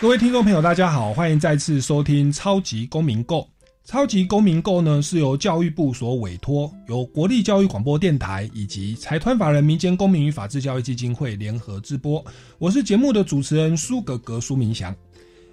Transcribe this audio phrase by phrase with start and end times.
[0.00, 3.40] 各位听众朋友，大家好，欢迎再次收听《超级公民购》。
[3.84, 12.24] 超级公民购呢是由教育部所委托，由国立教育广播电台以及财团法人民间公民与法治教育基金会联合制播。
[12.58, 14.94] 我是节目的主持人苏格格苏明祥。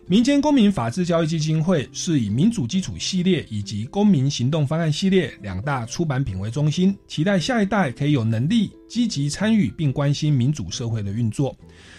[0.06, 11.58] 民间公民法治教育基金会是以民主基础系列以及公民行动方案系列两大出版品为中心，期待下一代可以有能力积极参与并关心民主社会的运作。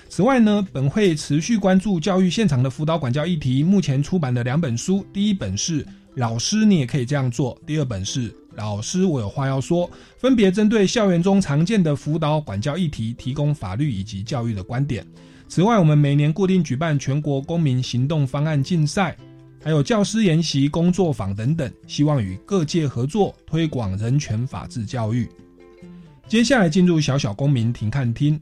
[0.08, 3.62] 此外呢，本会持续关注教育现场的辅导管教议题。
[3.62, 15.06] 目前出版的两本书，第一本是《老师你也可以这样做》，第二本是《老师我有话要说》，分别针对校园中常见的辅导管教议题，提供法律以及教育的观点。
[15.48, 19.14] 此外，我们每年固定举办全国公民行动方案竞赛，
[19.62, 25.28] 还有教师研习工作坊等等，希望与各界合作推广人权法治教育。
[26.26, 28.40] 接下来进入小小公民庭看厅。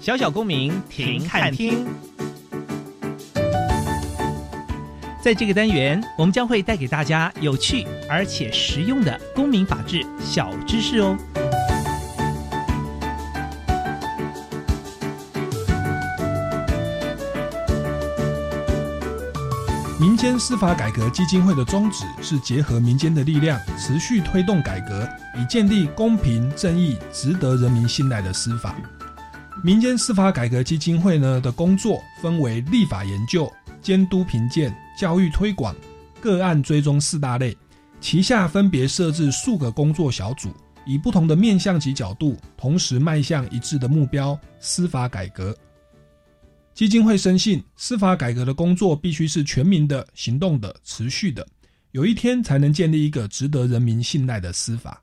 [0.00, 1.86] 小小公民停看听，
[5.20, 11.14] 在这个单元，我们将会带给大家有趣而且实用的公民法治小知识哦。
[20.00, 28.74] 民间司法改革基金会的宗旨是结合民间的力量，持续推动改革，以建立公平、正义、值得人民信赖的司法。
[29.60, 35.74] 民间司法改革基金会呢的工作分为立法研究、监督评鉴、教育推广、
[36.20, 37.56] 个案追踪四大类，
[38.00, 40.54] 旗下分别设置数个工作小组，
[40.86, 45.54] 以不同的面向及角度，同时迈向一致的目标——司法改革。
[46.72, 51.44] 基金会深信，司法改革的工作必须是全民的、行动的、持续的，
[51.90, 55.02] 有一天才能建立一个值得人民信赖的司法。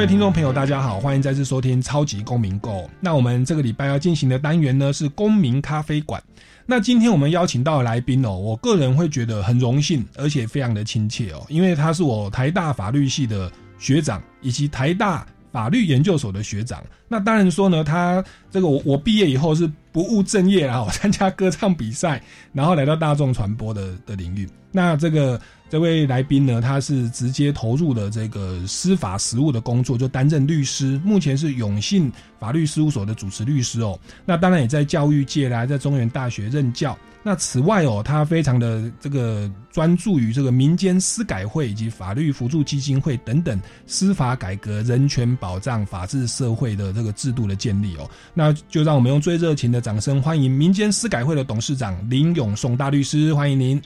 [0.00, 2.88] 各位听众朋友，大家好，欢迎再次收听超级公民购。
[3.00, 6.22] 那我们这个礼拜要进行的单元呢是公民咖啡馆。
[6.64, 16.82] 那今天我们邀请到的来宾哦，我个人会觉得很荣幸，而且非常的亲切哦，因为他是我台大法律系的学长，以及台大法律研究所的学长。
[17.08, 22.22] 那当然说呢，他这个我我毕业以后是不务正业啊， 参加歌唱比赛，
[22.52, 24.48] 然后来到大众传播的的领域。
[24.72, 25.40] 那这个。
[25.70, 33.96] 这位来宾呢，他是直接投入了这个司法实务的工作，就担任律师，目前是永信法律事务所的主持律师哦。
[34.26, 36.98] 那当然也在教育界啦，在中原大学任教。
[37.22, 48.08] 那此外哦，他非常的这个专注于这个民间司改会以及法律辅助基金会等等司法改革、人权保障、法治社会的这个制度的建立哦。
[48.32, 53.80] 那就让我们用最热情的掌声欢迎民间司改会的董事长林永松大律师，欢迎您。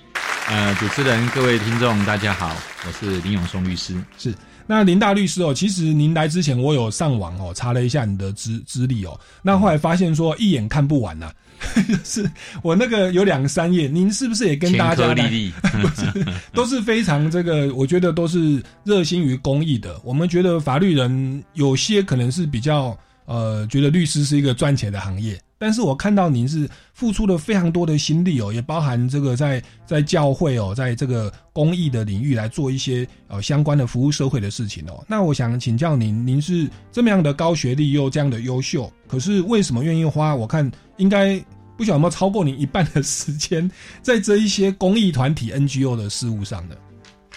[0.47, 2.55] 呃，主持人、各位听众，大家好，
[2.87, 3.97] 我是林永松律师。
[4.19, 4.33] 是，
[4.66, 11.33] 那林大律师哦，其实您来之前，我有上网哦查了一下你的资资历哦，那后来发现说一眼看不完呐，
[12.05, 12.29] 是
[12.63, 15.53] 我那个有两三页，您是不是也跟大家历
[15.83, 20.01] 不是，都是非常这个，我觉得都是热心于公益的。
[20.05, 25.39] 我们觉得法律人有些可能是比较呃，觉得律师是一个赚钱的行业。
[25.57, 35.03] 但是我看到您是付出了非常多的心力哦，也包含这个在在教会哦，在这个公益的领域来做一些呃相关的服务社会的事情哦。
[35.09, 40.34] 那我想请教您，您是这么样的高学历又这样的优秀，可是为什么愿意花？
[40.34, 41.43] 我看应该
[41.76, 46.78] 不晓得有没有超过您一半的时间在这一些公益团体 NGO 的事务上的？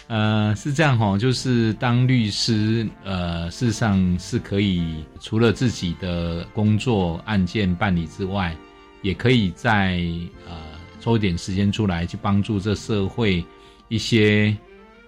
[0.07, 8.55] 呃，是这样哈，就是当律师，呃，事实上是可以除了自己的工作案件办理之外，
[9.01, 10.01] 也可以在
[10.47, 10.55] 呃
[11.01, 13.43] 抽一点时间出来去帮助这社会
[13.89, 14.55] 一些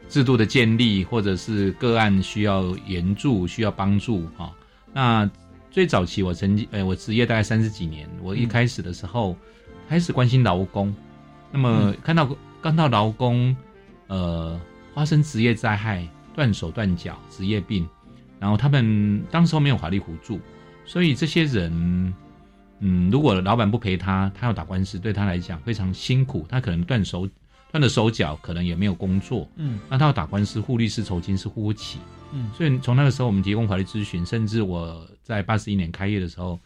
[0.09, 4.51] 制度的建立，或者是个案需要援助、需要帮助哈。
[4.91, 5.29] 那
[5.71, 9.35] 最早期我曾经，呃，我职业大概三十几年，我一开始的时候
[9.87, 10.95] 开始关心劳工，
[11.51, 12.29] 那么看到。
[12.61, 13.55] 刚到劳工，
[14.07, 14.59] 呃，
[14.93, 16.05] 发生职业灾害、
[16.35, 17.87] 断手断脚、职业病，
[18.37, 20.41] 然后他们当时候没有法律辅助，
[20.85, 22.13] 所以这些人，
[22.79, 27.25] 嗯，如果老板不赔他，他要打官司，对他来讲非常辛苦，他可能断手
[27.71, 31.99] 断了手脚，可能也没有工作，嗯那他要打官司，付律师酬金是付不起。
[32.31, 36.59] 嗯所以从那个时候，我们提供法律咨询，甚至我在八十一年开业的时候，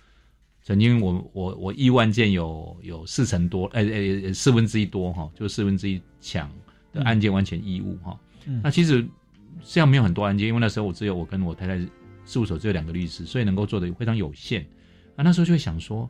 [0.62, 6.50] 曾经我我我亿万件有有四成多，呃呃四分之一多哈，就四分之一抢
[6.92, 8.18] 的案件完全义务哈。
[8.46, 9.06] 嗯那其实
[9.64, 11.78] 这样没有很多案件，因为那时候我只有我跟我太太
[12.26, 14.62] 事务所只有两个律师，所以能够做的非常有限。
[15.16, 16.10] 啊，那时候就会想说，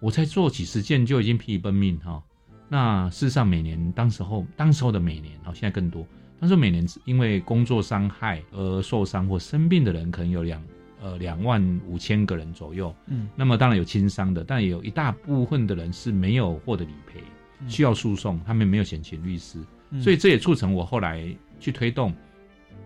[0.00, 2.22] 我才做几十件就已经疲于奔命哈。
[2.68, 6.06] 那事实上每年当时候当时候的每年，好现在更多。
[6.40, 10.62] 当时候每年因为工作伤害而受伤或生病的人，可能有两
[11.00, 12.94] 呃两万五千个人左右。
[13.06, 17.20] 嗯那么当然有轻伤的，但也有一大部分的人是没有获得理赔，
[17.60, 19.58] 嗯需要诉讼，他们没有选请律师，
[19.90, 21.24] 嗯所以这也促成我后来
[21.60, 22.12] 去推动，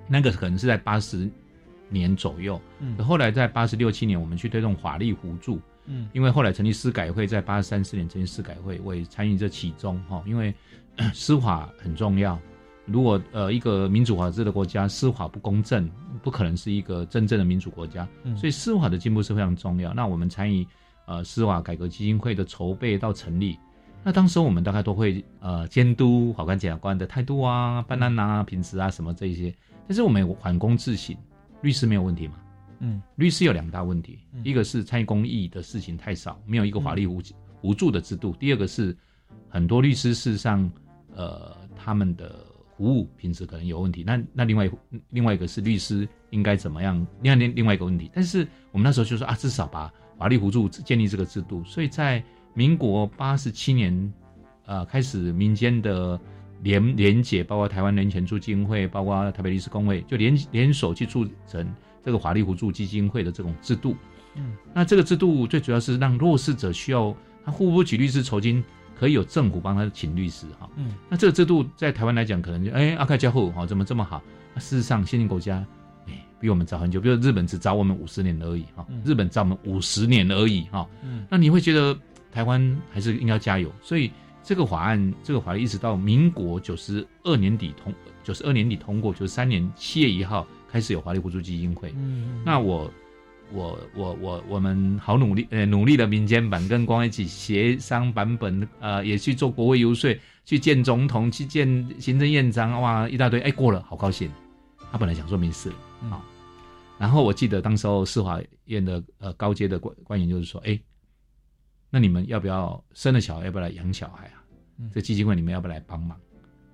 [0.06, 1.28] 那个可能是在八十
[1.88, 5.58] 年左右，嗯后来在八十六七年我们去推动法律辅助，
[5.88, 10.22] 嗯因为后来成立司改会，在八十三四年成立司改会，我也参与这其中哈。
[10.26, 10.54] 因为
[10.96, 12.38] 呃司法很重要，
[12.86, 15.90] 如果呃一个民主法治的国家司法不公正，
[16.22, 18.06] 不可能是一个真正的民主国家。
[18.24, 19.92] 嗯所以司法的进步是非常重要。
[19.94, 20.66] 那我们参与
[21.06, 23.58] 呃司法改革基金会的筹备到成立，
[24.04, 29.54] 那当时我们大概都会呃监督法官、检察官的态度啊、办案啊、品质啊什么这一些，
[29.86, 31.16] 但是我们有缓工自省，
[31.62, 32.34] 律师没有问题嘛？
[32.80, 37.20] 嗯律师有两大问题，嗯一个是参与公益的事情太少，没有一个法律辅
[37.60, 38.96] 辅助的制度；第二个是
[39.48, 40.70] 很多律师事实上，
[41.14, 42.44] 呃，他们的
[42.76, 44.04] 服务品质可能有问题。
[44.06, 44.70] 那那另外
[45.10, 47.04] 另外一个是律师应该怎么样？
[47.22, 51.64] 另外另另外一个问题，但是我们那时候就说啊，至少把法律辅助建立这个制度。
[51.64, 52.22] 所以在
[52.54, 54.12] 民国八十七年，
[54.66, 56.20] 呃，开始民间的
[56.62, 61.66] 联联结，包括台湾人权促进会，包括台北律师工会，就联联手去促成
[62.04, 63.96] 这个华丽互助基金会的这种制度。
[64.34, 67.14] 嗯，那这个制度最主要是让弱势者需要
[67.44, 68.62] 他付不起律师酬金，
[68.98, 70.68] 可以有政府帮他请律师哈。
[70.76, 74.22] 嗯那这个制度在台湾来讲，可能就哎阿开加户哈怎么这么好？
[74.54, 75.64] 那事实上先进国家
[76.06, 80.86] 哎比我们早很久，比如日本只早我们五十年而已哈嗯，日本早我们五十年而已哈。
[81.02, 81.98] 嗯那你会觉得
[82.30, 84.10] 台湾还是应该加油，所以
[84.42, 87.92] 这个法案，这个法律一直到民国九十二年底通，
[88.22, 91.92] 九十二年底通过，九十三年七月一号开始有华丽互助基金会。
[91.96, 92.90] 嗯那我
[93.52, 101.66] 我我我我们好努力，呃，努力的民间版跟光一起协商版本，呃，也去做国会游说，去见总统，去见
[101.98, 104.30] 行政院长，哇，一大堆，哎，过了，好高兴。
[104.92, 105.70] 他本来想说没事
[106.08, 106.22] 好、
[106.98, 110.78] 然后我记得当时候司法院的呃高阶的官官员就是说，哎，
[111.90, 114.44] 那你们要不要生了小孩，要不要来养小孩啊？
[114.78, 116.18] 嗯这基金会你们要不要来帮忙？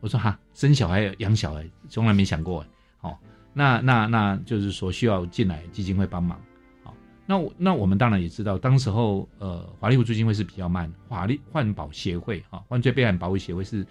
[0.00, 2.64] 我说哈，生小孩养小孩从来没想过，
[2.98, 3.18] 好、
[3.54, 6.38] 那那那就是说需要进来基金会帮忙。
[6.82, 13.86] 好，那我那我们当然也知道，当时候呃法律辅助基金会是比较慢，法律换保协会哈、犯罪被害保护协会是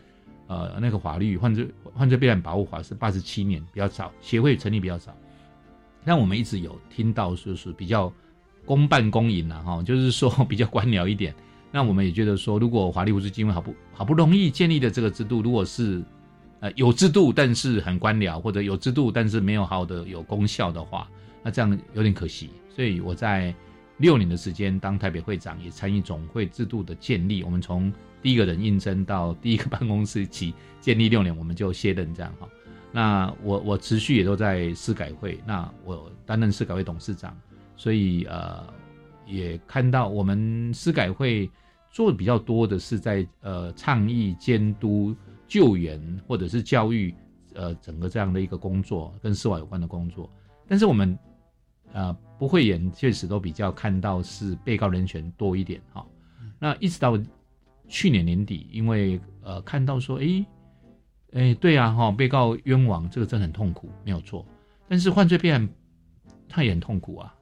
[0.47, 1.67] 呃那个法律犯罪
[1.97, 5.15] 犯罪被害保护法是八十七年比较早，协会成立比较早。
[6.05, 8.11] 但我们一直有听到就是比较
[8.65, 11.33] 公办公营啊哈，就是说 比较官僚一点。
[11.71, 16.03] 那我们也觉得说，如果法律辅助基金会好不好不容易建立的这个制度，如果是
[16.63, 21.09] 呃有制度但是很官僚，或者有制度但是没有好的有功效的话，
[21.43, 22.49] 那这样有点可惜。
[22.73, 23.53] 所以我在
[23.97, 27.43] 六年的时间当台北会长，也参与总会制度的建立。
[27.43, 32.47] 我们从第一个人应征到第一个办公室起建立六年，我们就卸任这样哈。
[32.93, 37.37] 那我我持续也都在司改会，那我担任司改会董事长，
[37.75, 38.63] 所以呃
[39.27, 41.49] 也看到我们司改会
[41.91, 45.13] 做的比较多的是在呃倡议、监督、
[45.53, 47.13] 救援或者是教育，
[47.53, 50.27] 呃整个这样的一个工作跟司法有关的工作，
[50.67, 51.15] 但是我们
[51.91, 56.03] 呃不会演确实都比较看到是被告人权多一点哈、
[56.57, 57.19] 那一直到
[57.87, 60.43] 去年年底，因为呃看到说，诶
[61.33, 64.43] 诶，对啊哈、被告冤枉这个真的很痛苦，没有错，
[64.89, 65.69] 但是犯罪变
[66.49, 67.35] 他也很痛苦啊，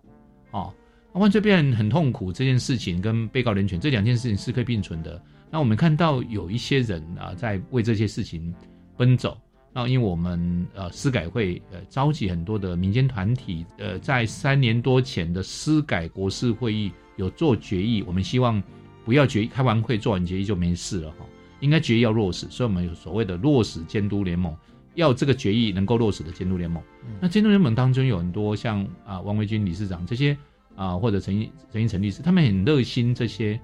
[0.51, 0.73] 哦。
[1.13, 5.21] 那犯罪变很痛苦这件事情跟被告人权这两件事情是可以并存的。
[5.51, 8.53] 那我们看到有一些人啊，在为这些事情
[8.97, 9.37] 奔走。
[9.73, 18.61] 那因为我们呃司改会呃召集很多的民间团体，呃在三年多前的司改国事会议有做决议，我们希望
[19.05, 21.25] 不要决议开完会做完决议就没事了哈，
[21.61, 24.53] 应该决议要落实，所以我们有所谓的落实监督联盟，
[24.95, 26.83] 要这个决议能够落实的监督联盟。
[27.21, 30.37] 那监督联盟当中有很多像啊王维军理事长这些
[30.75, 33.57] 啊或者陈一陈一成律师，他们很热心这些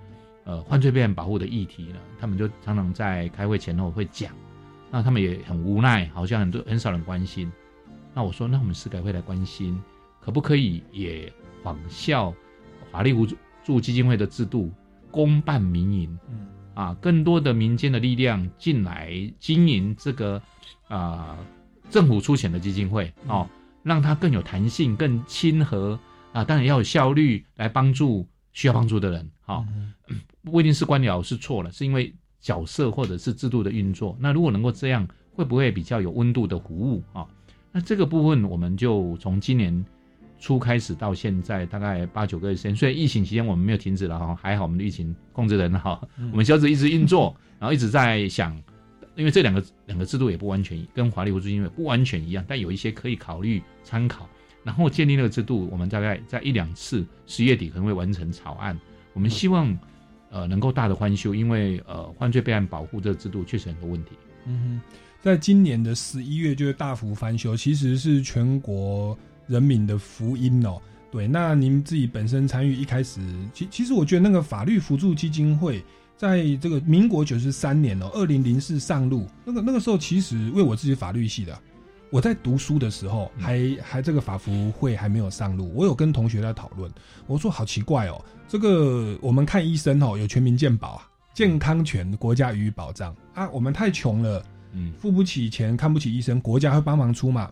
[0.47, 4.31] 呃犯罪被害人保护的议题呢，他们就常常在开会前后会讲
[4.89, 7.51] 那他们也很无奈，好像很多很少人关心。
[8.13, 9.77] 那我说，那我们司改会来关心，
[10.21, 12.33] 可不可以也仿效
[12.91, 13.27] 法律扶
[13.63, 14.71] 助基金会的制度，
[15.11, 16.19] 公办民营？
[16.31, 20.41] 嗯啊，更多的民间的力量进来经营这个
[20.87, 21.35] 啊、
[21.89, 23.49] 政府出钱的基金会哦，
[23.83, 25.99] 让它更有弹性、更亲和
[26.31, 29.29] 啊，当然要有效率来帮助需要帮助的人。
[29.47, 29.93] 好、嗯
[30.43, 34.15] 不一定是官僚是错了，是因为角色或者是制度的运作。
[34.17, 37.27] 那如果能够这样，会不会比较有温度的服务啊？
[37.71, 39.85] 那这个部分我们就从今年
[40.39, 48.55] 初开始到现在大概八九个月时间，虽然疫情期间我们没有停止了哈，还好我们的疫情控制的很好，嗯我们小组一直运作，然后一直在想，
[49.15, 54.29] 因为这两个两个制度也不完全跟华丽福基金会不完全一样，但有一些可以考虑参考。
[54.63, 58.77] 然后建立那个制度，我们大概在一两次十月底可能会完成草案。
[59.17, 59.75] 我们希望
[60.29, 64.11] 呃能够大的翻修，因为呃犯罪备案保护这个制度确实很多问题。
[64.45, 70.79] 嗯哼，在今年的十一月就会大幅翻修，其实是全国人民的福音哦。
[71.11, 73.19] 对，那您自己本身参与一开始，
[73.55, 75.83] 其其实我觉得那个法律辅助基金会
[76.15, 81.59] 在这个民国九十三年哦，二零零四上路，那个那个时候其实为我自己法律系的，
[82.09, 86.91] 我在读书的时候嗯还还这个法服会还没有上路，我有跟同学在讨论，
[87.27, 94.43] 我说好奇怪哦，这个我们看医生哦有全民健保啊，健康权国家予以保障啊，我们太穷了。
[94.73, 97.49] 嗯，付不起钱，看不起医生，国家会帮忙出嘛？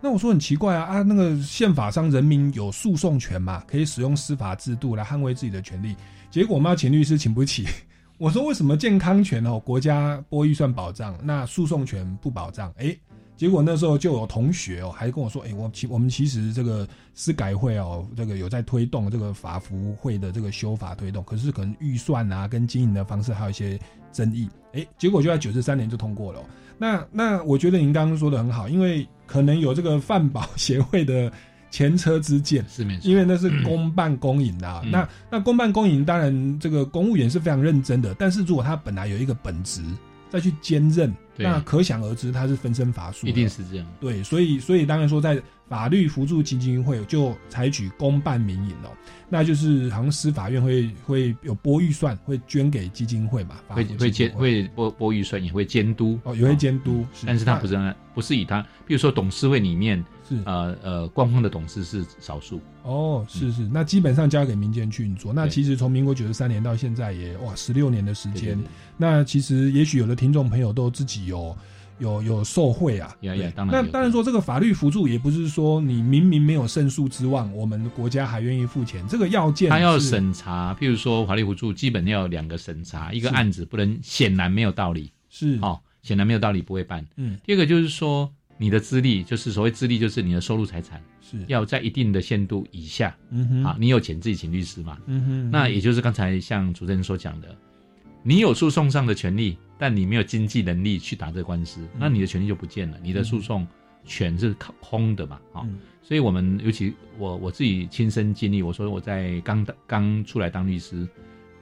[0.00, 5.96] 那我说很奇怪啊啊，那个宪法上人民有诉讼权嘛，可以使用司法制度来捍卫自己的权利。
[6.28, 7.66] 结果我们要请律师请不起，
[8.18, 12.70] 我说为什么健康权哦国家拨预算保障，那诉讼权不保障？
[12.78, 12.98] 诶，
[13.36, 23.78] 结果那时候就有同学哦还跟我说，哎，我其我们其实这个司改会哦，这个有在推动这个法服会的这个修法推动，可是可能预算啊跟经营的方式还有一些
[24.12, 26.44] 争议，哎，结果就在九十三年就通过了哦、
[26.78, 31.30] 那那我觉得您刚刚说的很好，因为可能有这个饭保协会的
[31.70, 33.10] 前车之鉴，是没错。
[33.10, 34.80] 因为那是公办公营的、啊。
[34.84, 39.82] 嗯那那公办公营，当然这个公务员是非常认真的，但是如果他本来有一个本职
[40.30, 41.46] 再去兼任，对。
[41.46, 43.86] 那可想而知他是分身乏术，一定是这样。
[44.00, 48.90] 对，所以所以当然说，在法律辅助基金会就采取公办民营哦，
[49.28, 54.10] 那就是好像司法院会会有拨预算，会捐给基金会嘛，法会会。
[54.10, 56.18] 监会拨拨预算，也会监督。
[56.22, 60.36] 哦，也会监督，但是他不是是不是以他，比如说董事会里面，是。
[60.44, 65.32] 呃呃，官方的董事是少数，哦，是是，那基本上交给民间去运作。
[65.32, 68.58] 那其实从民国九十三年到现在也哇十六年的时间
[68.96, 71.56] 那其实也许有的听众朋友都自己有
[71.98, 73.08] 有有受贿啊。
[73.20, 73.44] 呀对。
[73.44, 85.58] 呀当然那当然说这个法律辅助也不是说你明明没有胜诉之望，我们国家还愿意付钱，这个要件他要审查，譬如说法律辅助，基本要有两个审查，一个案子不能显然没有道理，是。
[85.62, 87.06] 哦，显然没有道理不会办。
[87.16, 87.38] 嗯。
[87.44, 94.98] 第二个就是说你的资历，就是所谓资历，就是你的收入财产是要在一定的限度以下嗯哼啊，你有钱自己请律师嘛。
[95.06, 97.56] 嗯哼那也就是刚才像主持人所讲的，
[98.22, 103.66] 你有诉讼上的权利，但你没有经济能力去打这个官司，那你的权利就不见了，你的诉讼
[104.04, 111.06] 权是空的嘛，啊、嗯所以我们尤其我我自己亲身经历，我说我在刚刚出来当律师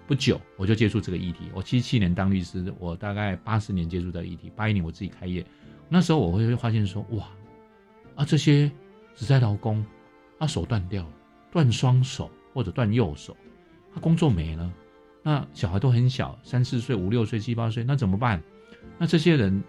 [0.07, 1.47] 不久，我就接触这个议题。
[1.55, 5.43] 我七七年当律师，我大概八十年接触这个议题，八一年我自己开业，
[5.95, 7.29] 那时候我会发现说，哇，
[8.17, 8.69] 啊这些
[9.15, 9.87] 只在劳工，
[10.41, 11.13] 他手断掉了，
[11.53, 13.37] 断双手或者断右手，
[13.95, 14.69] 他工作没了，
[15.23, 18.43] 那小孩都很小，三四岁、五六岁、七八岁，那怎么办？
[18.99, 19.63] 那这些人，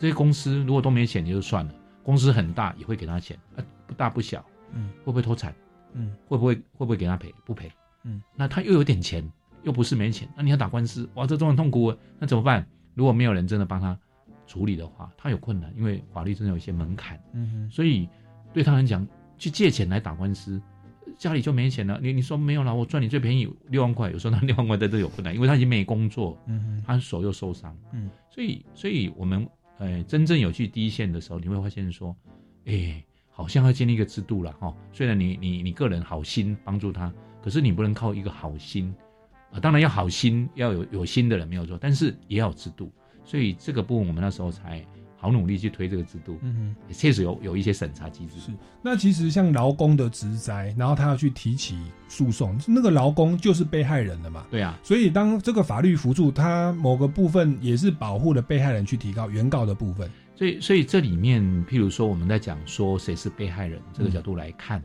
[0.00, 5.54] 这些公司如果都没钱也就算了，公司很大也会给他钱，啊不大不小，嗯会不会脱产？
[5.92, 7.32] 嗯会不会会不会给他赔？
[7.44, 7.70] 不赔。
[8.02, 9.24] 嗯，那他又有点钱，
[9.62, 11.96] 又不是没钱，那你要打官司，哇，这都很痛苦啊。
[12.18, 12.66] 那怎么办？
[12.94, 13.96] 如果没有人真的帮他
[14.48, 18.08] 处理的话，他有困难，因为法律真的有一些门槛，嗯哼所以
[18.52, 20.60] 对他来讲，去借钱来打官司，
[21.18, 22.00] 家里就没钱了。
[22.02, 32.16] 你你说没有了，我赚你最便宜六万块，有时候那 六万块在这有困难，因为他已经没工作，嗯哼他手又受伤，嗯，所以所以我们呃真正有去第一线的时候，你会发现说，
[32.64, 34.76] 哎，好像要建立一个制度了哈、哦。
[34.92, 37.12] 虽然你你你个人好心帮助他，
[37.42, 38.94] 可是你不能靠一个好心
[39.50, 42.92] 啊、当然要好心，要有有心的人没有错，但是也要有制度。
[43.28, 44.82] 所以这个部分我们那时候才
[45.18, 48.40] 好努力去推这个制度，嗯确实有有一些审查机制。
[48.40, 51.76] 是，那其实像劳工的职灾，然后他要去提起
[52.08, 54.46] 诉讼，那个劳工就是被害人了嘛。
[54.50, 60.10] 对啊，所以当这个法律辅助，它某个部分也是保护了被害人去提高原告的部分。
[60.34, 64.80] 所以，所以这里面，譬如说我们在讲说谁是被害人这个角度来看，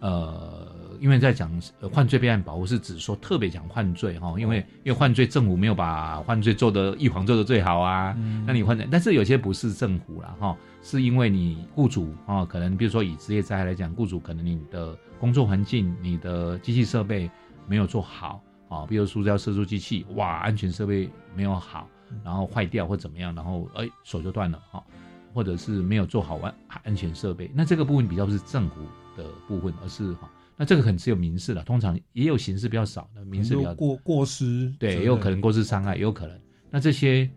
[0.00, 0.66] 呃，
[1.00, 1.50] 因为在讲
[1.80, 17.30] 呃犯罪备案保护是指说特别讲犯罪哈，因为因为犯罪政府没有把犯罪做的预防做的最好啊，那你犯罪，但是有些不是政府了哈，是因为你雇主啊，可能比如说以职业灾害来讲，雇主可能你的工作环境、你的机器设备
[17.66, 21.88] 没有做好啊，比如塑胶射出机器，哇，安全设备没有好，
[22.24, 24.82] 然后坏掉或怎么样，然后哎手就断了哈。
[25.34, 28.76] 或者是没有做好安安全设备，那这个部分比较是政府
[29.18, 36.40] 的部分，而是哈，那这个可能只有民事了，通常也有刑事比较少的，民事比较过过失，对，也有可能过失伤害，也有可能。
[36.70, 37.28] 那这些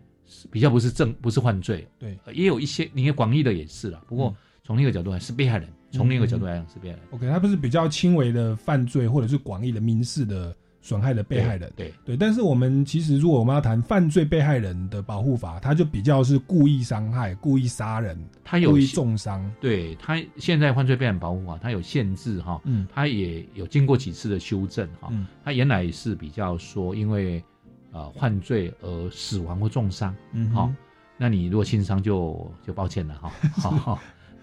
[0.50, 4.02] 比较不是正不是犯罪，对，也有一些，你看广义的也是了。
[4.06, 4.34] 不过
[4.64, 7.04] 从另一个角度还是被害人，从另一个角度来讲是被害人。
[7.10, 10.56] OK，他不是比较轻微的犯罪，或者是广义的民事的。
[10.82, 11.94] 损害的被害人，对。
[12.04, 19.48] 对，但是我们其实如果我们要谈犯罪被害人的保护法，它就比较是故意伤害、故意杀人，他有故意重伤。
[19.60, 27.42] 对他现在犯罪被害人保护法，它有限制哈，嗯，它也有经过几次的修正哈，嗯，它原来是比较说因为
[27.92, 30.68] 呃犯罪而死亡或重伤，嗯，好，
[31.16, 33.30] 那你如果轻伤就就抱歉了哈，
[33.78, 33.98] 好，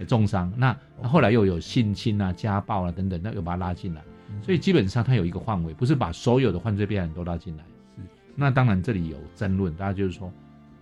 [0.07, 4.01] 重伤，那后来又有性侵啊、家暴啊等等，那又把它拉进来。
[4.41, 7.63] 所以基本上它有一个范围，不是把所有的犯罪被害人都拉进来。
[7.95, 8.01] 是，
[8.35, 10.31] 那当然这里有争论，大家就是说，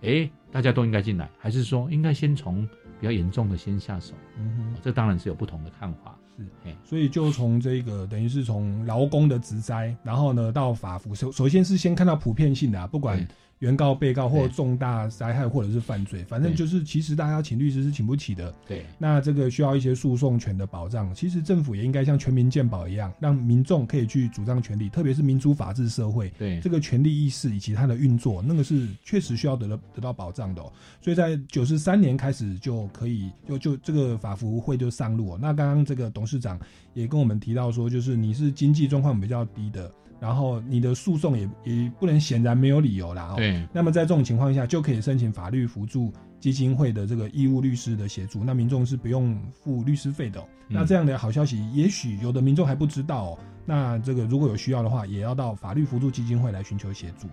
[0.02, 2.66] 哎，大家都应该进来，还是说应该先从
[3.00, 4.14] 比较严重的先下手？
[4.38, 6.16] 嗯哼，这当然是有不同的看法。
[6.36, 6.44] 是，
[6.84, 13.26] 所以就从这个等于是从劳工的职灾，然后呢到法服，首首先是先看到普遍性的，不管。
[13.60, 18.54] 原告、被告或重大灾害或者是犯罪，反正就是其实大家请律师是请不起的。
[18.66, 21.12] 对，那这个需要一些诉讼权的保障。
[21.14, 30.62] 其实政府也应该像全民健保一样，让民众可以去主张权利，特别是民主法治社会，对这个权利意识以及它的运作，那个是确实需要得到得到保障的。
[31.00, 35.36] 所以在九十三年开始就可以就就这个法服会就上路。
[35.36, 36.58] 那刚刚这个董事长
[36.94, 39.92] 也跟我们提到说，就是你是经济状况比较低的。
[40.20, 43.34] 然后你的诉讼也也不能显然没有理由啦。
[43.36, 43.66] 对。
[43.72, 48.44] 那么在这种情况下，就可以申请法律辅助基金会的这个义务律师的协助。
[48.44, 50.42] 那民众是不用付律师费的。
[50.68, 53.30] 那这样的好消息，也许有的民众还不知道。
[53.30, 53.38] 哦。
[53.64, 57.28] 那这个如果有需要的话，也要到法律辅助基金会来寻求协助。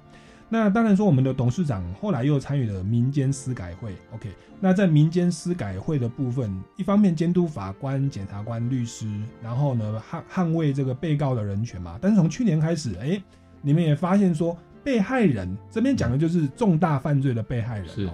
[0.48, 3.96] 那当然说，我们的董事长后来又参与了民间司改会。
[4.14, 9.10] OK，那在民间司改会的部分，一方面监督法官、检察官、律师，
[9.42, 11.98] 然后呢捍捍卫这个被告的人权嘛。
[12.00, 13.20] 但是从去年开始，哎，
[13.62, 18.08] 你们也发现说，被害人这边讲的就是重大犯罪的被害人是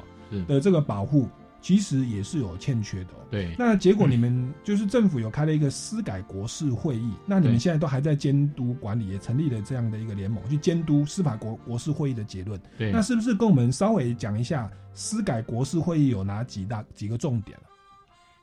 [0.48, 1.28] 的这个保护。
[1.64, 3.10] 其实也是有欠缺的。
[3.30, 12.60] 对，那结果你们就是政府有开了一个司改国事会议，那你们现在都还在监督管理，也成立了这样的一个联盟去监督司法国国事会议的结论。
[12.80, 17.70] 对，那是不是跟我们稍微讲一下司改国事会议有哪几大几个重点啊？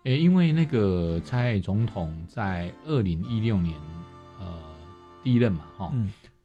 [0.05, 3.75] 诶，因为那个蔡总统在二零一六年
[4.39, 4.63] 呃
[5.25, 5.93] 第一任嘛，哈，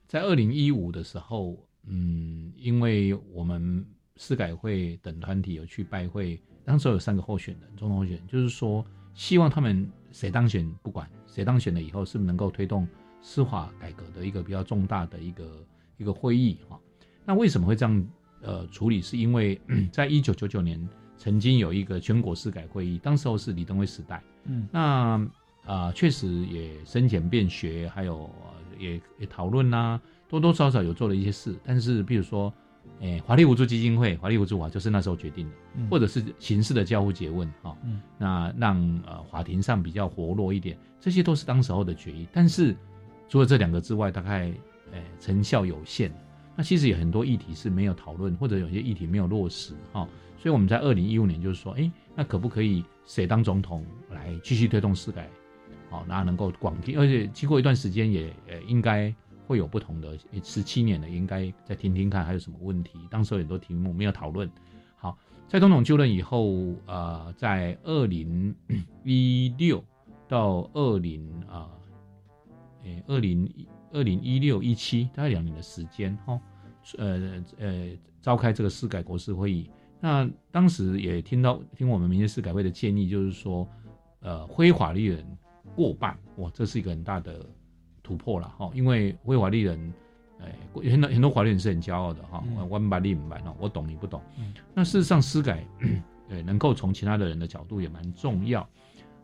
[0.07, 3.85] 在二零一五的时候，嗯，因为我们
[4.17, 6.39] 司改会等团体有去拜会。
[6.65, 12.87] 当时有三个候选人，总统候选人，就是说希望他们谁当选不管，谁当选了以后是不是能够推动
[13.21, 15.65] 司法改革的一个比较重大的一个
[15.97, 16.79] 一个会议哈。
[17.25, 18.07] 那为什么会这样
[18.41, 19.01] 呃处理？
[19.01, 19.59] 是因为
[19.91, 20.79] 在一九九九年
[21.17, 25.27] 曾经有一个全国司改会议，当时候是李登辉时代，嗯，那
[25.65, 28.29] 啊确实也深浅便学，还有
[28.79, 29.99] 也也讨论呐，
[30.29, 32.53] 多多少少有做了一些事，但是比如说。
[33.01, 35.53] 哎，法律辅助基金会，华丽无助法就是那时候决定的，
[35.89, 37.77] 或者是刑事的交互结问，哈，
[38.17, 42.25] 那让呃法庭上比较活络一点，这些都是当时候的决议。
[42.31, 42.73] 但是
[43.27, 44.53] 除了这两个之外，大概
[44.93, 46.13] 哎成效有限。
[46.55, 50.07] 那其实有很多议题是没有讨论，或者有些议题没有落实，哈。
[50.37, 55.27] 所以我们在二零一五年就是说，哎，那可不可以谁当总统来继续推动司改？
[55.89, 59.13] 好，那能够广听，而且经过一段时间也呃应该。
[59.45, 62.99] 会有不同的十七年了，应该再听听看还有什么问题。
[63.09, 64.49] 当时有很多题目没有讨论。
[64.95, 68.55] 好，在总统就任以后，呃，在二零
[69.03, 69.83] 一六
[70.27, 71.69] 到二零啊，
[72.83, 73.49] 诶，二零
[73.91, 76.39] 二零一六一七大概两年的时间，哈，
[76.97, 77.89] 呃呃，
[78.21, 79.69] 召开这个司改国事会议。
[79.99, 83.67] 那当时也听到听我们民间司改会的建议，就是说，
[84.21, 85.25] 呃，非法律人
[85.75, 87.45] 过半，哇，这是一个很大的。
[88.03, 89.93] 突破了哈，因为非法律人，
[90.41, 90.53] 哎，
[90.91, 94.21] 很多很多法律人是很骄傲的哈，我明白你明白哦，我懂你不懂。
[94.73, 95.65] 那事实上，司改
[96.27, 98.67] 对能够从其他的人的角度也蛮重要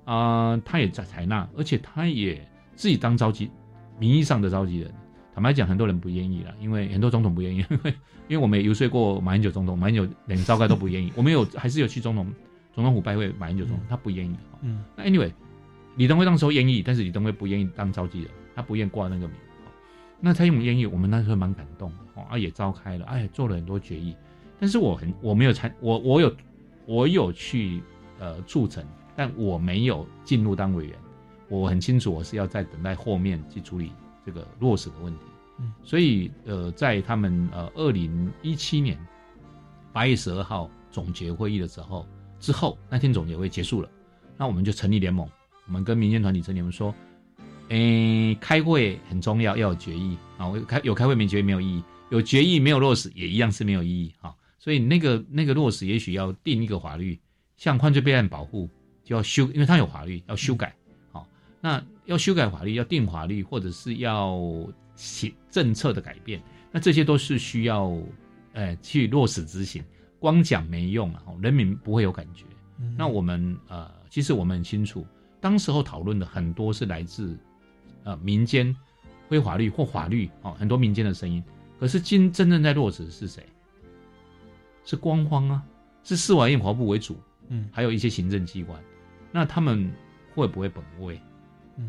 [0.06, 2.42] 啊，他也在采纳，而且他也
[2.76, 3.52] 自己当召集，
[4.00, 4.94] 名义上的召集人。
[5.34, 7.94] 坦白讲，很多人不愿意了，因为很多总统不愿意， 因为
[8.30, 11.12] 因为我们也游说过马英九总统，马英九连召开都不愿意。
[11.16, 12.32] 我们有还是有去总统
[12.74, 14.36] 总统府拜会马英九总统，他不愿意。
[14.62, 15.32] 嗯，那 anyway。
[15.96, 19.38] 李登辉当时候愿意，但是李登辉不愿意当召集人，他不愿挂那个名。
[20.20, 24.14] 那蔡英文愿意，我们那时候蛮感动哦，啊也召开了，哎做了很多决议，
[24.60, 26.36] 但是我很我没有参，我我有
[26.86, 27.82] 我有去
[28.20, 28.84] 呃促成，
[29.16, 30.94] 但我没有进入当委员，
[31.48, 33.94] 我很清楚我是要在等待后面去处理
[34.26, 35.22] 这个落实的问题。
[35.60, 39.00] 嗯，所以呃在他们呃二零一七年
[39.94, 42.06] 八月十二号总结会议的时候
[42.42, 43.90] 之后，那天总结会结束了，
[44.36, 45.26] 那我们就成立联盟，
[45.66, 46.94] 我们跟民间团体成联盟说。
[47.70, 50.48] 诶，开会很重要，要有决议啊！
[50.48, 54.34] 我开有开会没决议没有意义，有决议没有落实也一样是没有意义啊！
[54.58, 57.20] 所以那个那个落实也许要定一个法律，
[57.58, 58.68] 像犯罪备案保护
[59.04, 60.76] 就要修，因为它有法律要修改，
[61.12, 61.28] 好，
[61.62, 64.42] 那要修改法律要定法律，或者是要
[64.96, 67.96] 写政策的改变，那这些都是需要
[68.54, 69.84] 诶去落实执行，
[70.18, 72.46] 光讲没用啊，人民不会有感觉。
[72.98, 75.06] 那我们呃，其实我们很清楚，
[75.40, 77.38] 当时候讨论的很多是来自。
[78.04, 78.76] 呃，民间
[79.30, 81.44] 非法律或法律哦，很多民间的声音。
[81.80, 83.44] 可是今真正在落实的是谁？
[84.84, 85.64] 是官方啊，
[86.04, 87.18] 是司法院、法部为主，
[87.50, 88.80] 嗯，还有一些行政机关。
[89.32, 89.92] 那他们
[90.34, 91.20] 会不会本位？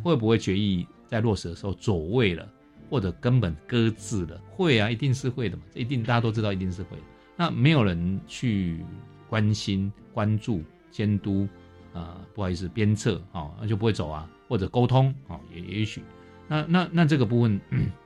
[0.04, 2.48] 会不会决议在落实的时候走位了，
[2.88, 4.40] 或者根本搁置了？
[4.50, 7.02] 会啊，一定是会的嘛，一定大家都知道一定是会的。
[7.36, 8.84] 那没有人去
[9.28, 11.48] 关心、关注、监督
[11.92, 14.30] 啊，不好意思，鞭策啊，那就不会走啊。
[14.50, 16.02] 或者沟通啊，也也许，
[16.48, 17.60] 那那那这个部分，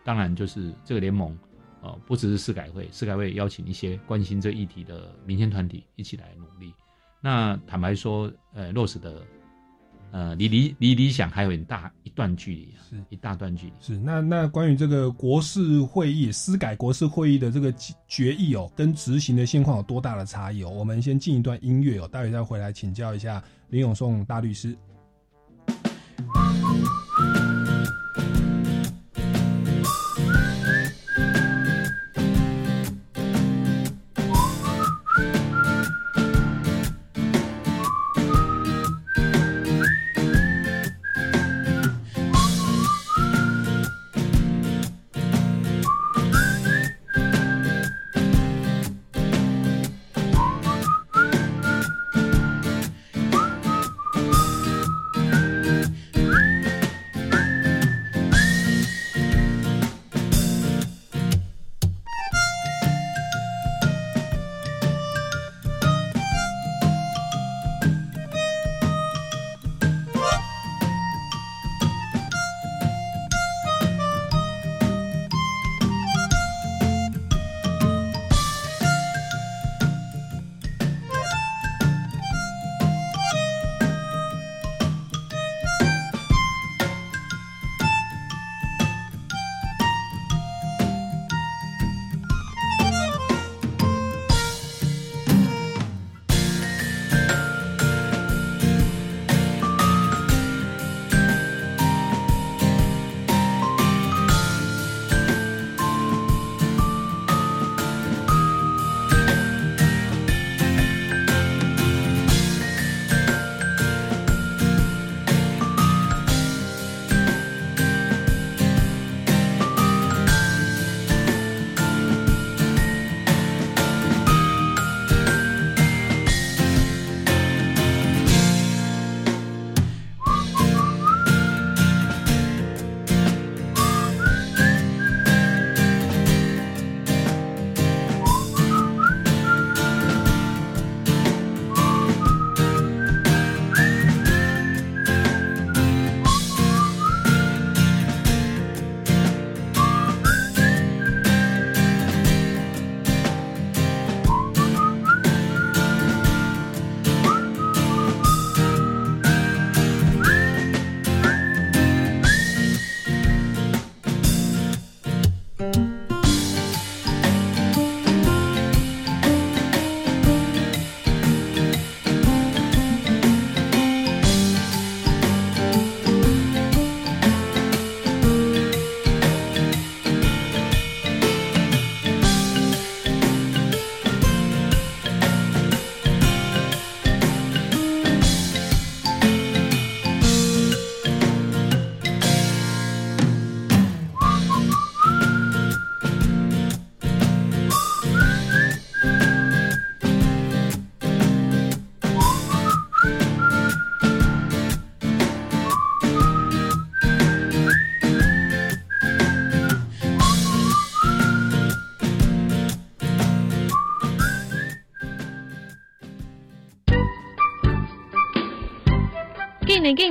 [0.04, 1.34] 当然就是这个联盟，
[1.80, 6.70] 呃，不只是市改会，市改会邀请一些关心这议题的民间团体一起来努力。
[7.22, 9.22] 那坦白说，呃，落实的，
[10.10, 13.72] 呃，离离离理想还有很大一段距离啊，是一大段距离。
[13.80, 17.72] 是那那关于这个国事会议、司改国事会议的这个
[18.06, 20.68] 决议哦，跟执行的现况有多大的差异哦？
[20.68, 24.76] 我们先进一段音乐哦，待会再回来请教一下林永颂大律师。
[26.16, 26.53] 进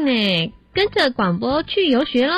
[0.06, 2.36] 呢，跟着广播去游学喽！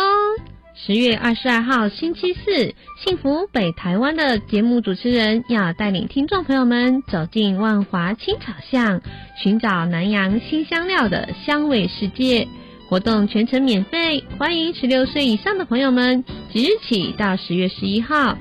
[0.76, 9.02] 十月二十二号星期四，幸福北台湾的节目主持人要带领听众朋友们走进万华青草巷，
[9.42, 12.48] 寻找南洋新香料的香味世界。
[12.88, 16.24] 活动全程免费，欢迎十六岁以上的朋友们
[16.54, 18.38] 即日起到十月十一号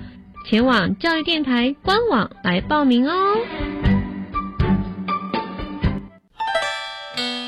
[0.46, 3.38] 前往教育电台官网来报名哦。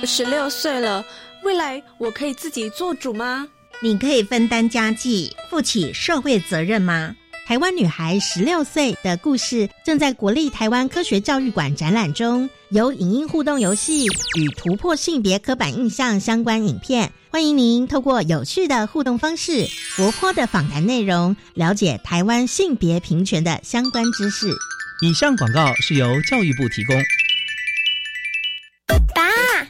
[0.04, 1.04] 十六岁了，
[1.46, 3.46] 未来我可以自己做主吗？
[3.80, 7.14] 你可以分担家计，负起社会责任吗？
[7.46, 24.48] 台湾女孩十六岁的故事正在国立台湾科学教育馆展览中，有影音互动游戏与突破性别刻板印象相关影片，欢迎您透过有趣的互动方式、活泼的访谈内容，了解台湾性别平权的相关知识。
[25.00, 26.96] 以上广告是由教育部提供。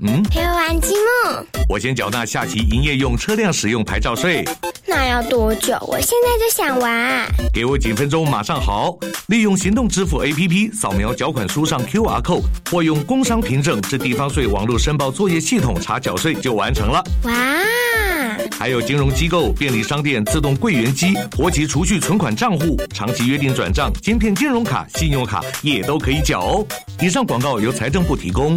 [0.00, 1.46] 爸，嗯，陪我玩积木。
[1.68, 4.44] 我先缴纳下期营业用车辆使用牌照税。
[4.86, 5.76] 那要多久？
[5.82, 7.26] 我现在就想玩。
[7.52, 8.96] 给我几分钟，马上好。
[9.28, 17.02] 利用行动支付 APP 扫描缴款书上 QR code，或用工商凭证至地方税网络申报作业系统查缴税就完成了。
[17.24, 17.32] 哇！
[18.58, 26.66] 还有金融机构、便利商店自动柜员机、活期储蓄存款账户、长期约定转账、芯片金融卡、信用卡也都可以缴哦。
[27.00, 28.56] 以上广告由财政部提供。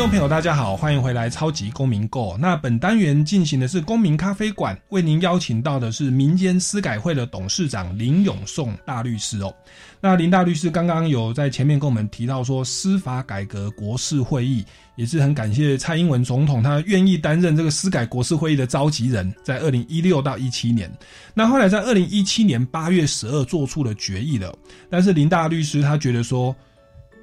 [0.00, 2.32] 众朋友，大家好，欢迎回来《超级公民购》。
[2.38, 9.54] 那本单元进行的是公民咖啡馆，为您邀请到的是民间司改会的董事长林永颂大律师哦。
[10.00, 14.64] 那林大律师刚刚有在前面跟我们提到说，司法改革国事会议
[14.96, 20.90] 也是很感谢蔡英文总统，他愿意担任这个司改国事会议的召集人，在二零一六到一七年。
[21.34, 24.50] 那后来在二零一七年八月十二做出了决议了，
[24.88, 26.56] 但是林大律师他觉得说，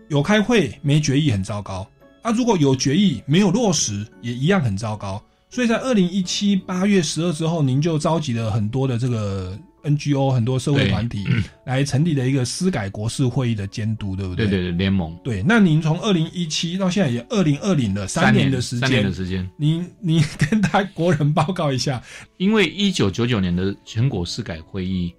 [0.09, 1.83] 有开会没决议很糟糕。
[2.27, 5.23] 啊，如果有决议没有落实，也一样很糟糕。
[5.49, 11.25] 所以在二零一七八月十二之后，您就召集了很多的这个 NGO、很多社会团体
[11.65, 14.45] 来成立了一个司改国事会议的监督，对不对？
[14.45, 15.41] 对对对，联盟对。
[15.41, 22.03] 那您从二零一七到现在也二零二零了，三年的时间，三年的时间，您您跟他国人报告一下，
[22.35, 25.13] 因为一九九九年的全国司改会议，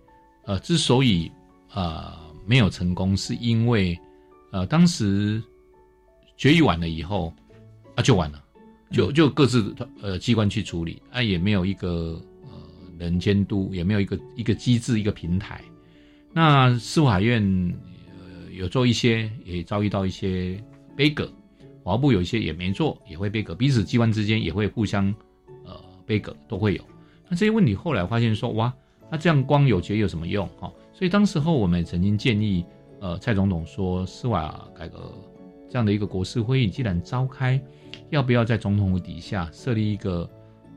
[0.45, 1.33] 呃，之所以
[1.73, 2.13] 呃
[2.47, 3.99] 没有成功，是因为
[4.53, 5.43] 呃当时。
[6.39, 7.35] 决议完了以后，
[7.97, 8.41] 啊，就完了，
[8.93, 12.51] 就就各自呃机关去处理，啊，也没有一个呃
[12.97, 15.61] 人监督，也没有一个一个机制，一个平台。
[16.33, 17.43] 那司法院
[18.21, 20.63] 呃有做一些，也遭遇到一些
[20.95, 21.29] 悲葛，
[21.83, 25.13] 法务部有一些也没做，也会悲革，彼此机关之间也会互相
[25.65, 25.75] 呃
[26.07, 26.85] 悲葛，都会有。
[27.29, 28.73] 那这些问题后来发现说，哇，
[29.11, 30.49] 那这样光有决议有什么用？
[30.61, 32.65] 哈，所以当时候我们也曾经建议，
[33.01, 35.13] 呃，蔡总统说司法改革。
[35.69, 37.61] 这样的一个国事会议既然召开，
[38.11, 40.31] 要不要在总统府底下设立一个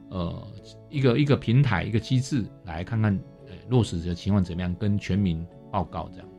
[0.10, 0.48] 呃
[0.90, 6.30] 一个一个平台一个机制来看看呃落实的情况怎么样，跟全民报告这样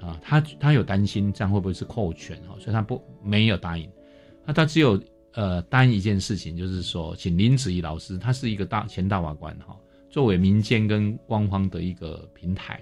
[0.00, 0.18] 啊？
[0.22, 3.90] 他他有担心这样会不会是扣权哈，所以他不没有答应。
[4.44, 4.98] 那他只有
[5.34, 9.76] 呃答应一件事情，就是说请林子怡老师，他是一个大前大法官哈，
[10.08, 12.80] 作为民间跟官方的一个平台。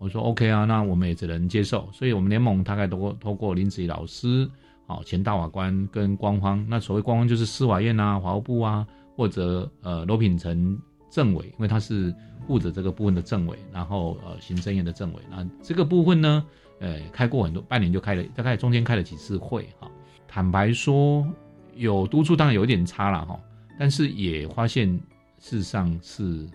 [0.00, 1.86] 我说 OK 啊，那我们也只能接受。
[1.92, 4.50] 所以，我们联盟大概都过通过林子怡老师，
[4.86, 6.64] 好前大法官跟官方。
[6.66, 12.14] 那所谓官方就是司法院啊、法务部啊，或者呃罗品成政委，因为他是
[12.46, 15.20] 负责这个部分的政委，然后呃行政院的政委。
[15.30, 16.46] 那这个部分呢，
[16.78, 19.86] 呃开过很多，半年就开了，大概中间开了几次会哈。
[20.26, 21.26] 坦白说，
[21.74, 23.38] 有督促当然有一点差了哈，
[23.78, 24.88] 但是也发现
[25.38, 26.48] 事实上是。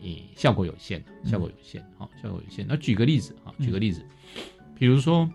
[0.00, 2.64] 诶，效果有限，效果有限，好，效果有限。
[2.68, 4.00] 那举个例子啊，举个例子，
[4.76, 5.28] 比如说，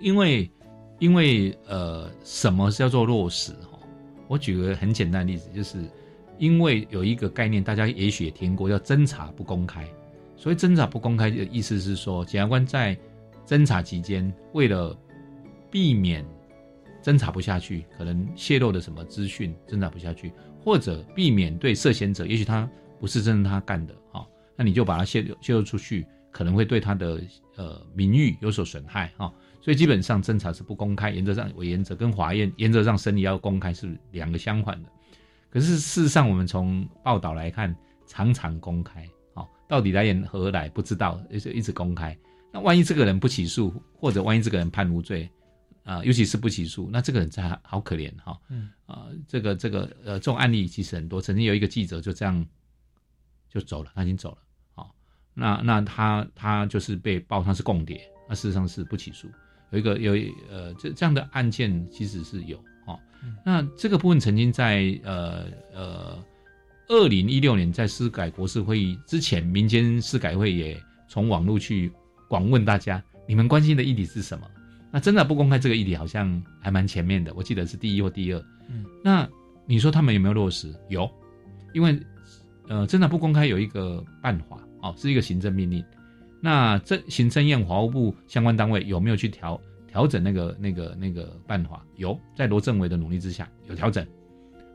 [0.00, 0.50] 因为
[0.98, 3.78] 因为呃，什么叫做落实哈？
[4.26, 5.84] 我举个很简单的例子，就是
[6.38, 9.86] 因为有一个概念，大家也许也听过，叫侦查不公开。
[10.36, 12.96] 所以侦查不公开的意思是说，检察官在
[13.46, 14.96] 侦查期间，为了
[15.70, 16.24] 避免
[17.02, 20.32] 侦查不下去，可能泄露的什么资讯侦查不下去，
[20.64, 22.66] 或者避免对涉嫌者，也许他。
[23.00, 27.20] 不是真的他干的哈、那你就把它泄露泄露出去，可能会对他的
[27.56, 29.32] 呃名誉有所损害哈、
[29.62, 34.88] 所以基本上侦查是不公开，原则上我原则跟法院原则上审理要公开是两个相反的。
[35.48, 37.74] 可是事实上，我们从报道来看，
[38.06, 42.16] 常常公开，哦，到底来源何来不知道，一直一直公开。
[42.52, 45.28] 那万一这个人不起诉，或者万一这个人判无罪，
[45.82, 48.38] 啊、尤其是不起诉，那这个人真好可怜哈。
[48.48, 51.20] 嗯啊、这个这个呃，这种案例其实很多。
[51.20, 52.46] 曾经有一个记者就这样
[53.50, 54.38] 就走了，他已经走了。
[54.74, 54.94] 好、
[55.34, 59.28] 那那他他就是被报他是共谍，那事实上是不起诉。
[59.70, 62.98] 有一个有一呃这这样的案件其实是有哦。
[63.44, 66.24] 那这个部分曾经在呃呃
[66.88, 71.92] 二零一六年在司改国事会议之前，民间司改会也从网络去
[72.28, 74.46] 广问大家，你们关心的议题是什么？
[74.92, 78.44] 那真的不公开这个议题，好像还蛮前面的，我记得是第一或第二。
[78.68, 79.28] 嗯，那
[79.66, 80.74] 你说他们有没有落实？
[80.88, 81.08] 有，
[81.72, 81.96] 因为
[82.70, 85.84] 呃，真的不公开有一个办法哦，是一个行政命令。
[86.40, 91.84] 那这行政院法务部相关单位有没有去调调整那个那个那个办法？
[91.96, 94.06] 有，在罗政委的努力之下有调整。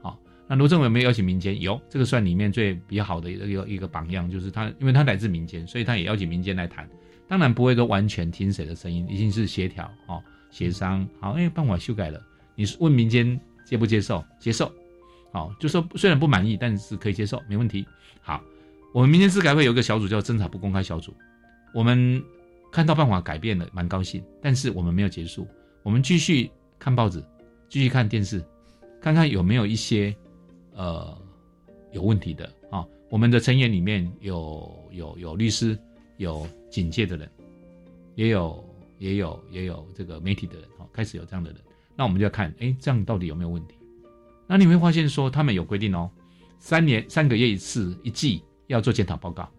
[0.01, 1.57] 好、那罗政委有没有邀请民间？
[1.61, 6.85] 有，这个算里面最比较好的一个一个榜样，就是他，因为他来自民间，所以他也邀请民间来谈。
[7.29, 11.07] 当然不会说完全听谁的声音，一定是协调哦，协商。
[11.21, 12.21] 好，哎，办法修改了，
[12.55, 14.21] 你问民间接不接受？
[14.37, 14.69] 接受。
[15.35, 17.85] 好，就说虽然不满意，但是可以接受，没问题。
[18.21, 18.41] 好，
[18.93, 21.13] 我们民间司改会有一个小组叫侦查不公开小组，
[21.73, 22.23] 我们
[22.71, 24.23] 看到办法改变了，蛮高兴。
[24.41, 25.45] 但是我们没有结束，
[25.83, 27.21] 我们继续看报纸，
[27.67, 28.41] 继续看电视，
[29.01, 30.15] 看看有没有一些
[30.71, 31.21] 呃
[31.91, 35.77] 有问题的啊、我们的成员里面有有有律师，
[36.15, 37.29] 有警戒的人，
[38.15, 38.63] 也有
[38.99, 41.59] 也有也有这个媒体的人哦，开始有这样的人，
[41.93, 43.75] 那我们就要看，哎，这样到底有没有问题？
[44.47, 46.09] 那你会发现说，他们有规定哦，
[46.59, 49.49] 三年三个月一次，一季要做检讨报告，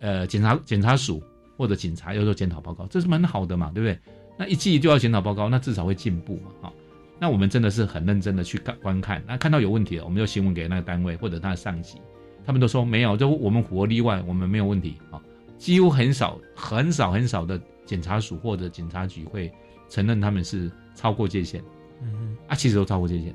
[0.00, 1.22] 呃，检察检察署
[1.56, 3.98] 或者警察要做检讨报告，这是蛮好的嘛，对不对？
[4.38, 6.72] 那一季就要检讨报告，那至少会进步嘛，哈、
[7.18, 11.98] 那我们真的是很认真的去看观看，那看到有问题了，我们就新闻给那个单位或者他的上级，
[12.46, 15.20] 他们都说没有，就我们符合例外，我们没有问题啊、
[15.58, 19.52] 几乎很少很少很少的检察署或者警察局会
[19.90, 21.62] 承认他们是超过界限，
[22.00, 23.34] 嗯啊，其实都超过界限，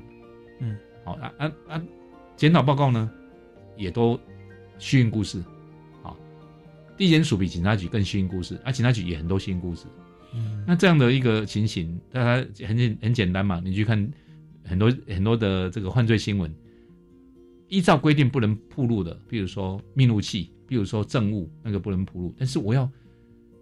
[0.60, 1.82] 嗯，好啊啊啊，
[2.36, 3.10] 检讨报告呢
[3.76, 4.18] 也都
[4.78, 5.42] 虚应故事，
[6.02, 6.16] 好，
[6.96, 9.86] 地检署比警察局更虚应故事，啊，警察局也很多虚应故事，
[10.34, 10.64] 嗯。
[10.66, 14.10] 那这样的一个情形，大家很简很简单嘛，你去看
[14.64, 16.52] 很多很多的这个犯罪新闻，
[17.68, 22.34] 依照规定不能铺路的，比如说密录器，比如说证物，那个不能铺路。
[22.38, 22.90] 但是我要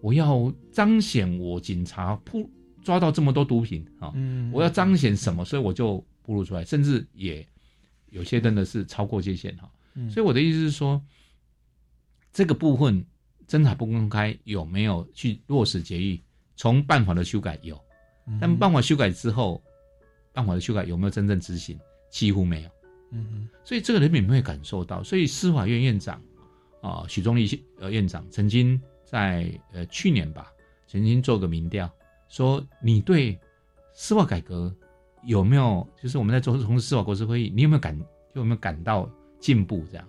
[0.01, 2.49] 我要彰显我警察铺
[2.83, 4.51] 抓到这么多毒品啊，嗯。
[4.53, 7.47] 我要彰显什么，所以我就铺露出来，甚至也
[8.09, 9.71] 有些真的是超过界限哈。
[9.95, 11.01] 嗯所以我的意思是说，
[12.33, 13.05] 这个部分
[13.47, 16.21] 侦查不公开有没有去落实决议？
[16.57, 17.81] 从办法的修改有，
[18.27, 19.63] 嗯但办法修改之后，
[20.33, 21.79] 办法的修改有没有真正执行？
[22.11, 22.71] 几乎没有。
[23.11, 25.03] 嗯所以这个人民会感受到。
[25.03, 26.21] 所以司法院院长
[26.81, 30.53] 啊、许宗力呃院长曾经在呃去年吧，
[30.87, 31.89] 曾经做个民调，
[32.29, 33.39] 说你对
[33.95, 34.75] 司法改革
[35.27, 37.99] 有没有，就是我们在做从事司法国事会议，你有没有感
[38.35, 39.09] 有没有感到
[39.39, 40.07] 进步这样？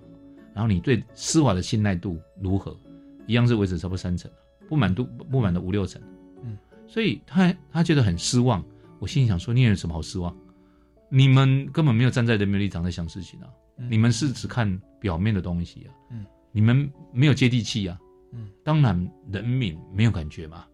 [0.54, 2.76] 然后你对司法的信赖度如何？
[3.28, 4.30] 一样是维持差不多三成，
[4.70, 6.02] 不满度不满的五六成。
[6.44, 8.64] 嗯，所以他他觉得很失望。
[9.00, 10.36] 我心里想说，你有什么好失望？
[11.10, 13.50] 你们根本没有站在人民立场在想事情啊！
[13.78, 15.94] 嗯你们是只看表面的东西啊！
[16.12, 18.00] 嗯，你们没有接地气啊！
[18.32, 20.66] 嗯，当然人民没有感觉嘛。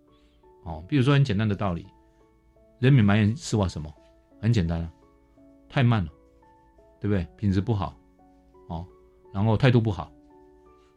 [0.63, 1.85] 哦，比如说很简单的道理，
[2.79, 3.91] 人民埋怨司法什么？
[4.41, 4.91] 很简单啊，
[5.69, 6.11] 太慢了，
[6.99, 7.25] 对不对？
[7.37, 7.95] 品质不好，
[8.67, 8.85] 哦，
[9.31, 10.11] 然后态度不好，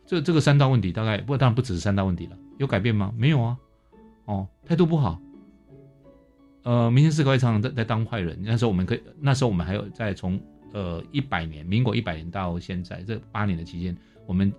[0.07, 3.12] 这这个三大问题大概不当然不只是三大问题了，有改变吗？
[3.16, 3.59] 没有啊，
[4.24, 5.20] 哦，态度不好，
[6.62, 8.38] 呃，民间司改会常常在在当坏人。
[8.42, 10.40] 那时候我们可以，那时候我们还有在从
[10.72, 13.95] 呃一百年，民国一百年到现在这八年的期间，
[14.26, 14.51] 我们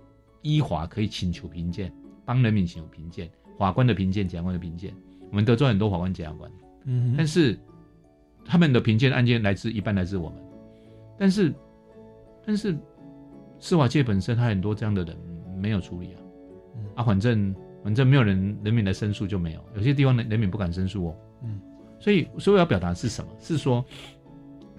[0.42, 1.92] 依法可以请求评鉴，
[2.24, 3.28] 帮人民请求评鉴，
[3.58, 4.94] 法官的评鉴、检察官的评鉴，
[5.30, 6.50] 我们得罪很多法官、检察官。
[6.84, 7.58] 嗯但是
[8.48, 10.38] 他们的评鉴案件来自一半来自我们，
[11.18, 11.52] 但是
[12.46, 12.76] 但是
[13.58, 15.16] 司法界本身他很多这样的人
[15.56, 16.20] 没有处理啊，
[16.76, 16.84] 嗯。
[16.94, 21.60] 啊，反正反正没有人人民来申诉就没有，有些地方人人民不敢申诉哦，嗯，
[21.98, 23.30] 所以所以我要表达的是什么？
[23.40, 23.84] 是说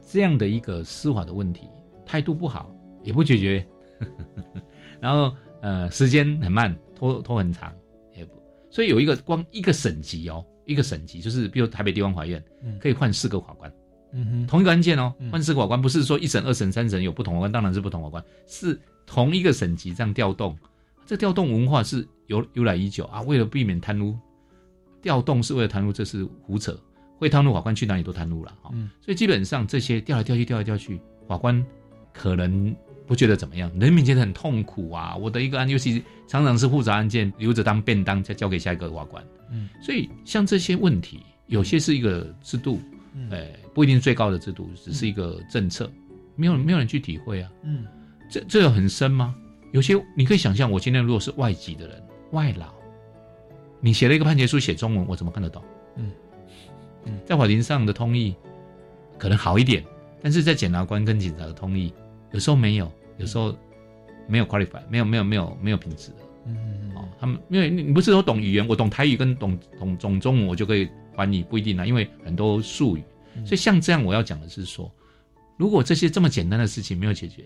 [0.09, 1.67] 这样的一个司法的问题，
[2.05, 3.65] 态度不好也不解决，
[5.01, 7.73] 然后呃时间很慢，拖拖很长，
[8.15, 8.31] 也不，
[8.69, 13.71] 所以有一个光一个省级哦，一个省级就是比如台北地方法院嗯可以换四个法官。
[14.13, 20.57] 嗯哼同一个案件哦嗯，换四个法官，不是说一审、二审、三审有不同法官，当然是不同法官，是同一个省级这样调动，
[21.05, 23.21] 这调动文化是由由来已久啊。
[23.23, 24.17] 为了避免贪污，
[25.01, 26.79] 调动是为了贪污，这是胡扯。
[27.19, 28.69] 会贪污法官去哪里都贪污了哈。
[28.73, 31.65] 嗯所以基本上这些调来调去，调来调去，法官
[32.13, 32.73] 可能
[33.07, 35.15] 不觉得怎么样，人民觉得很痛苦啊。
[35.15, 39.23] 我的一个案，尤其常常是复杂案件，留着当便当，再交给下一个法官。
[39.49, 42.81] 嗯，所以像这些问题，有些是一个制度，
[43.15, 45.89] 嗯哎，不一定最高的制度，只是一个政策，
[46.35, 47.49] 没有没有人去体会啊。
[47.63, 47.85] 嗯
[48.29, 49.33] 这这有很深吗？
[49.71, 52.67] 有些你可以想象，我今天如果是外籍的人，外劳，
[53.79, 55.63] 你写了一个判决书写中文，我怎么看得懂？
[55.95, 56.11] 嗯
[57.05, 58.35] 嗯在法庭上的通译
[59.17, 59.81] 可能好一点，
[60.21, 61.93] 但是在检察官跟警察的通译，
[62.31, 63.55] 有时候没有，有时候
[64.27, 67.07] 没有 qualify，没有没有没有没有品质的嗯哦。
[67.19, 73.03] 他们因为你你不是说懂语言，我懂台语跟懂懂懂中文，我就可以翻译，不一定啊，因为很多术语。
[73.45, 74.91] 所以像这样，我要讲的是说，
[75.57, 77.45] 如果这些这么简单的事情没有解决，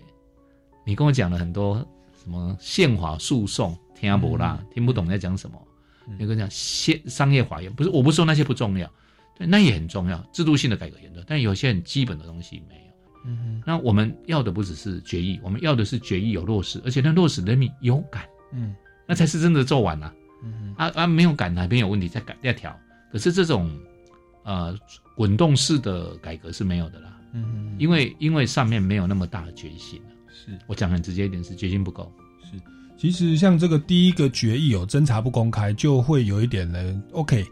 [0.86, 1.76] 你跟我讲了很多
[2.24, 5.62] 什么宪法诉讼，听不啦，听不懂你在讲什么。
[6.18, 8.90] 你跟我讲现商业法院，不是，我不是说那些不重要，
[9.38, 12.91] 对，那也很重要，制度性的改革很重要，但有些很基本的东西没有。
[13.26, 13.64] 嗯哼。
[13.66, 18.76] 那我们要的不只是决议，我们要的是决议有落实，而且那落实人民有感，嗯。
[19.08, 20.14] 那才是真的做完了、
[20.44, 22.74] 嗯啊啊，没有感哪边有问题再改再调。
[23.12, 23.70] 可是这种
[24.44, 24.74] 呃
[25.16, 30.12] 滚动式的改革是没有的啦，嗯因为因为上面没有那么大的决心啊。
[30.30, 30.58] 是。
[30.66, 32.10] 我讲很直接一点，是决心不够。
[32.42, 32.58] 是。
[32.98, 37.46] 其实像这个第一个决议有侦查不公开，就会有一点呢，OK，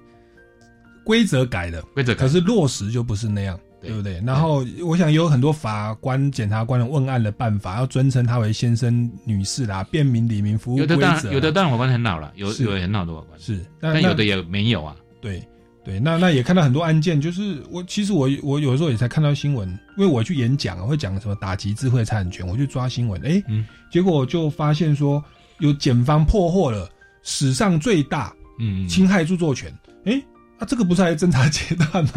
[1.04, 3.90] 规则改了，规则改可是落实就不是那样，对。
[3.90, 4.22] 对不对？
[4.26, 11.10] 然后我想有很多法官、检察官的问案的办法，要尊称他为先生、女士啦，便民、李民服务有的规则。
[11.10, 12.64] 啦当然有的当然法官很老了，有是。
[12.64, 14.96] 有很老的法官，是，但有的也没有啊。
[15.22, 15.42] 对
[15.84, 19.68] 对，那那也看到很多案件，就是我其实我我有时候也才看到新闻，
[19.98, 23.66] 因为我去演讲啊，会讲什么打击智慧财产权，我去抓新闻，哎、嗯。
[23.90, 25.24] 结果就发现说
[25.60, 26.88] 有检方破获了
[27.24, 29.74] 史上最大嗯，嗯侵害著作权，
[30.06, 30.22] 哎、
[30.60, 32.12] 啊这个不是还在侦查阶段吗？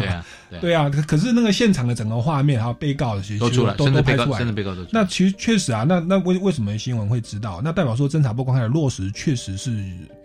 [0.61, 4.89] 对啊，可可是那个现场的整个画面还有被告的其实都出来，都拍出来了甚至被告都出来。
[4.91, 7.61] 那其实确实啊，那那为为什么新闻会知道？
[7.63, 9.71] 那代表说侦查不公开的落实确实是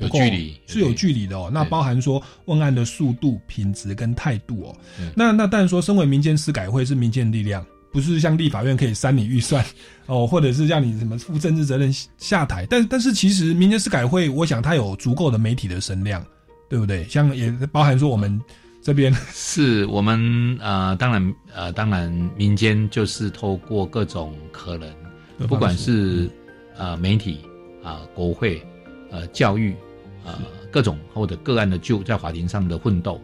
[0.01, 1.49] 有距离是有距离的哦。
[1.53, 4.77] 那包含说问案的速度、品质跟态度哦。
[5.15, 9.65] 那那当然说，身为民间司改会是民间力量，不是像立法院可以删你预算
[10.07, 12.67] 哦， 或者是让你什么负政治责任下台。
[12.69, 16.25] 但但是其实民间司改会，我想它有足够的媒体的声量，
[16.69, 17.05] 对不对？
[17.05, 18.41] 像也包含说我们
[18.83, 24.91] 这边是我们呃，当然呃，当然民间就是透过各种可能，
[25.49, 26.31] 不管是
[26.77, 27.41] 呃媒体
[27.83, 28.63] 啊、国会、
[29.11, 29.75] 呃教育
[30.25, 30.39] 啊、
[30.71, 33.21] 各种或者个案的就在法庭上的奋斗，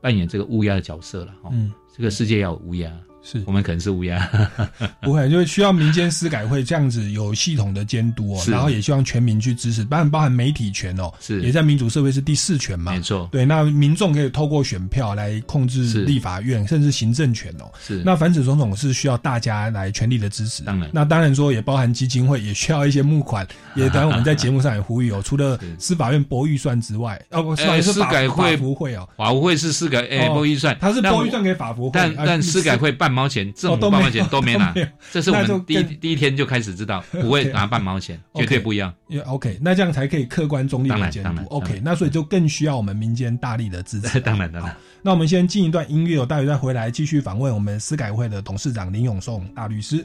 [0.00, 1.34] 扮演这个乌鸦的角色了。
[1.42, 2.90] 哦，嗯这个世界要有乌鸦，
[3.24, 3.42] 是。
[3.46, 4.28] 我们可能是乌鸦。
[5.00, 11.42] 不会，就是需要民间司改会这样子有系统的监督哦，然后也希望全民去支持，包含包含媒体权哦，是。
[11.42, 17.70] 也在民主社会是第四权嘛，没错，对，那民众可以透过选票来控制立法院甚至行政权哦。
[17.82, 18.02] 是。
[18.04, 20.90] 那反指总统是需要大家来全力的支持，当然。
[20.92, 34.74] 那当然说也包含基金会，也需要一些募款， 也当然我们在节目上也呼吁哦，除了 司法院拨预算之外，哦不，是法改会不会哦，法务会是司改诶哦拨预算，他是拨预算给法务会，但啊但司改会半毛钱，政府哦都没有半毛钱都没拿
[35.12, 38.92] 这是我们第一第一天就开始知道，不会 拿半毛钱，绝对不一样。
[39.08, 44.18] 也 OK，那这样才可以客观中立当的监督 OK，那所以就更需要我们民间大力的支持。
[44.20, 50.04] 当然当然，那我们先进一段音乐我，待会再回来继续访问我们司改会的董事长林永颂大律师。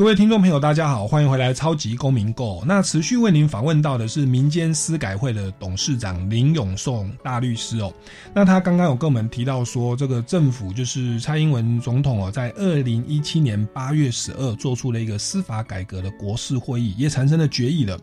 [0.00, 2.60] 各位听众朋友，大家好，欢迎回来《超级公民购》。
[2.64, 7.92] 那持续为您访问到的是民间司改会的董事长林永颂大律师哦。
[8.34, 18.00] 那他刚刚有跟我们提到说，这个政府就是蔡英文总统哦，在二零一七年八月十二做出了一个司法改革的国事会议，也产生了决议了。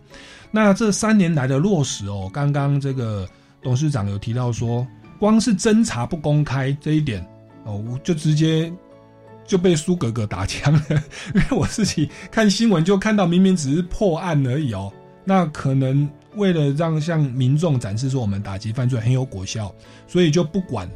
[0.52, 3.28] 那这三年来的落实哦，刚刚这个
[3.64, 4.86] 董事长有提到说，
[5.18, 7.28] 光是侦查不公开这一点
[7.64, 8.72] 哦，就直接
[9.48, 10.82] 就被苏格格打枪了，
[11.34, 14.94] 因为我自己看新闻就看到，明明只是破案而已哦，
[15.24, 19.74] 那可能为了让向民众展示说我们打击犯罪很有果效，
[20.06, 20.88] 所以就不管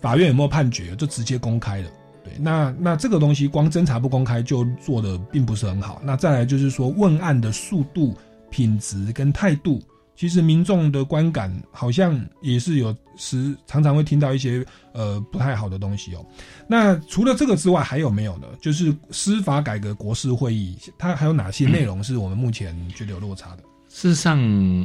[0.00, 1.90] 法院有没有判决，就直接公开了。
[2.22, 6.00] 对，那那这个东西光侦查不公开就做的并不是很好。
[6.04, 8.14] 那再来就是说问案的速度、
[8.50, 9.82] 品质跟态度
[10.18, 16.26] 其实民众的观感好像也是有时常常会听到一些呃不太好的东西哦。
[16.66, 18.48] 那除了这个之外，还有没有呢？
[18.60, 23.62] 就是司法改革国事会议，它还有哪些内容是我们目前觉得有落差的？
[23.88, 24.36] 事实上，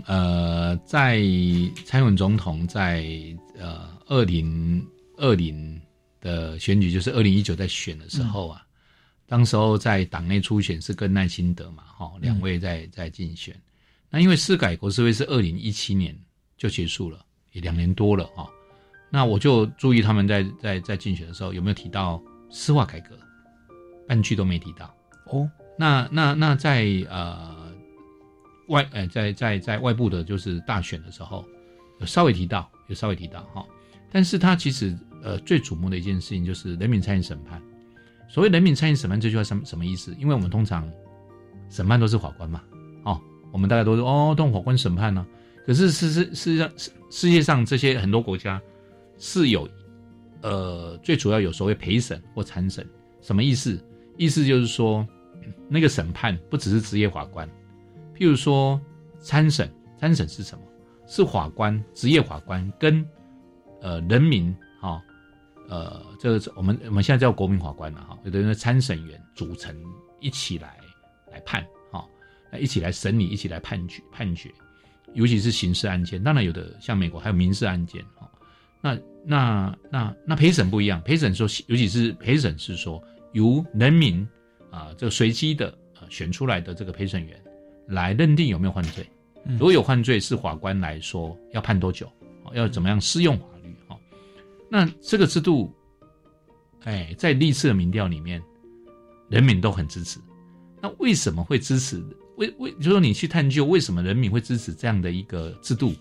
[0.05, 1.17] 呃，在
[1.83, 3.03] 蔡英文总统在
[3.57, 4.85] 呃二零
[5.17, 5.81] 二零
[6.21, 8.61] 的选举，就是二零一九在选的时候啊，
[9.25, 13.59] 当时候在党内初选是跟赖清德嘛，哈，两位在在竞选。
[14.13, 16.15] 那因为司改国事会是二零一七年
[16.55, 17.19] 就结束了，
[17.51, 18.45] 也两年多了啊。
[19.09, 23.17] 那我就注意他们在在在竞选的时候有没有提到司法改革，
[24.07, 24.95] 半句都没提到
[25.31, 25.49] 哦。
[25.79, 27.61] 那那那在呃。
[28.69, 31.45] 外呃，在在在外部的，就是大选的时候，
[31.99, 33.63] 有稍微提到，有稍微提到哈。
[34.09, 37.61] 但是他其实呃最瞩目的一件事情就是人民参与审判。
[38.29, 40.15] 所谓人民参与审判这句话什什么意思？
[40.17, 40.89] 因为我们通常
[41.69, 42.72] 审判都是法官嘛，哦，
[43.53, 45.25] 我们大家都说哦，都法官审判呢。
[45.65, 46.71] 可是事实事实上
[47.09, 48.61] 世界上这些很多国家
[49.17, 49.69] 是有
[50.41, 52.85] 呃最主要有所谓陪审或参审，
[53.21, 53.81] 什么意思？
[54.17, 55.07] 意思就是说
[55.69, 57.47] 那个审判不只是职业法官。
[58.17, 58.81] 譬如说
[59.19, 60.63] 参审，参审是什么？
[61.07, 63.05] 是法官，职业法官跟
[63.81, 65.01] 呃人民哈，
[65.67, 69.75] 呃，这个我们我们现在叫国民法官了哈，有的人参审员组成
[70.19, 70.77] 一起来
[71.31, 71.65] 来判，
[72.57, 74.51] 一起来审理，一起来判决判决，
[75.13, 78.29] 尤其是刑事案件，当然有的像美国还有民事案件哈，
[78.81, 83.01] 那那那那陪审不一样，陪审说，尤其是陪审是说
[83.31, 84.27] 由人民
[84.71, 87.39] 啊这个随机的啊选出来的这个陪审员。
[87.85, 89.05] 来认定有没有犯罪，
[89.43, 92.09] 如果有犯罪，是法官来说要判多久，
[92.53, 93.75] 要怎么样适用法律？
[93.89, 93.99] 哈，
[94.69, 95.69] 那这个制度，
[96.85, 98.41] 哎，在历次的民调里面，
[99.29, 100.17] 人民都很支持。
[100.81, 102.01] 那为什么会支持？
[102.37, 105.93] 为为，就说你去探究为什么人民会支持这样的一个制度？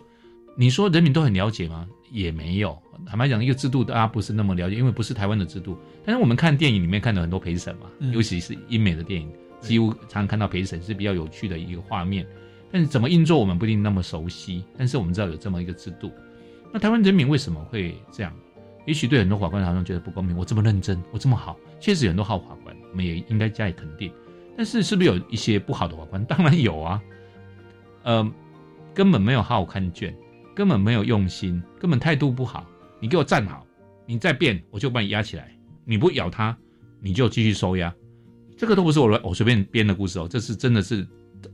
[0.57, 1.87] 你说人民都很了解吗？
[2.11, 2.76] 也没有。
[3.07, 5.76] 坦白讲，一个制度大家不是那么了解，因为不是台湾的制度。
[6.05, 9.30] 但是我们看电影里面看到很多陪审嘛，尤其是英美的电影。
[9.61, 12.26] 几乎常常看到陪审是比较有趣的一个画面，
[12.70, 14.64] 但是怎么运作我们不一定那么熟悉。
[14.76, 16.12] 但是我们知道有这么一个制度。
[16.72, 18.33] 那台湾人民为什么会这样？
[18.85, 20.37] 也许对很多法官好像觉得不公平。
[20.37, 24.11] 我这么认真，我这么好，确实有很多好法官，我们也应该加以肯定。
[24.57, 26.24] 但是是不是有一些不好的法官？
[26.26, 27.03] 当然有啊。
[28.05, 28.32] 呃，
[28.94, 30.14] 根本没有好好看卷，
[30.55, 32.66] 根本没有用心，根本态度不好。
[33.00, 33.66] 你给我站好，
[34.07, 35.50] 你再变，我就把你压起来。
[35.84, 36.57] 你不咬他，
[37.00, 37.92] 你就继续收押。
[38.57, 41.07] 这个都不是我我随便编的故事哦，这是真的是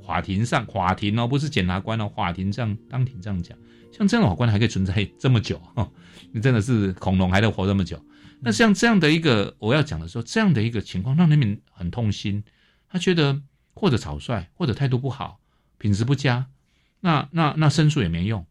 [0.06, 3.56] 法庭上法庭哦，不是检察官哦，法庭上当庭这样讲，
[3.90, 5.60] 像这样的法官还可以存在这么久，
[6.32, 7.98] 你真的是恐龙还能活这么久。
[8.40, 12.44] 那像这样的一个我要讲的时候，这样的一个情况让人民很痛心，
[12.90, 13.40] 他觉得
[13.74, 15.38] 或者草率，或者态度不好，
[15.78, 16.46] 品质不佳，
[17.00, 18.46] 那那那申诉也没用，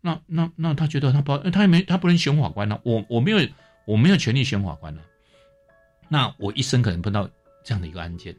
[0.00, 3.38] 那那那他觉得他不他也没他不能选法官呢，我我没有
[3.86, 5.00] 我没有权利选法官呢，
[6.08, 7.28] 那我一生可能碰到。
[7.64, 8.34] 这样的一个案件，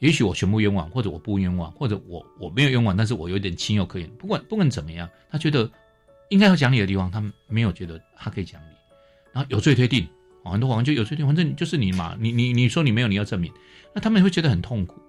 [0.00, 4.10] 也许我全部冤枉，或者我不冤枉，或者我我没有冤枉，但是我有点情有可原。
[4.16, 5.70] 不管不管怎么样，他觉得
[6.30, 8.74] 应该要讲理的地方，他没有觉得他可以讲理，
[9.32, 10.04] 然后有罪推定，
[10.44, 13.52] 很多法官就有罪定，反正就是你嘛，你你你说你没有，你要证明，
[13.94, 15.00] 那他们也会觉得很痛苦。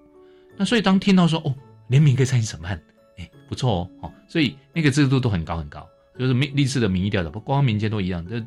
[0.58, 1.56] 那所以当听到说哦，
[1.88, 2.82] 联名可以参与审判，
[3.18, 5.88] 哎，不错哦，哦，所以那个制度都很高很高，
[6.20, 8.26] 就是民历次的民意调查，不光民间都一样。
[8.28, 8.38] 这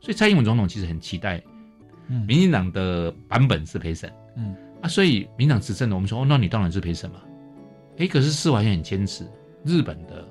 [0.00, 1.42] 所以蔡英文总统其实很期待，
[2.26, 4.10] 民进党的版本是陪审。
[4.36, 7.20] 嗯啊，所以民党执政的，我们说哦，那你当然是陪审嘛。
[7.98, 9.26] 哎，可是司法院很坚持
[9.64, 10.26] 日本的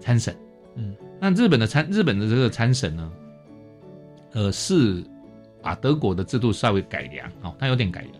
[0.00, 0.34] 参审。
[0.76, 3.12] 嗯，那日本的参日本的这个参审呢，
[4.34, 5.02] 呃，是
[5.62, 8.14] 把德国的制度稍微改良哦，它有点改良。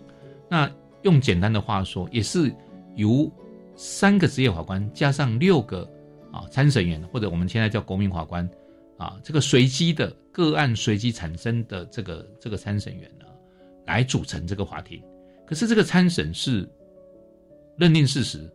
[0.49, 0.69] 那
[1.03, 2.53] 用简单的话说，也是
[2.95, 3.31] 由
[3.75, 5.89] 三个职业法官加上六个
[6.31, 8.49] 啊参审员，或者我们现在叫国民法官
[8.97, 13.25] 啊，这个随机的个案随机产生的这个这个参审员呢，
[13.85, 15.01] 来组成这个法庭。
[15.45, 16.69] 可是这个参审是
[17.77, 18.51] 认定事实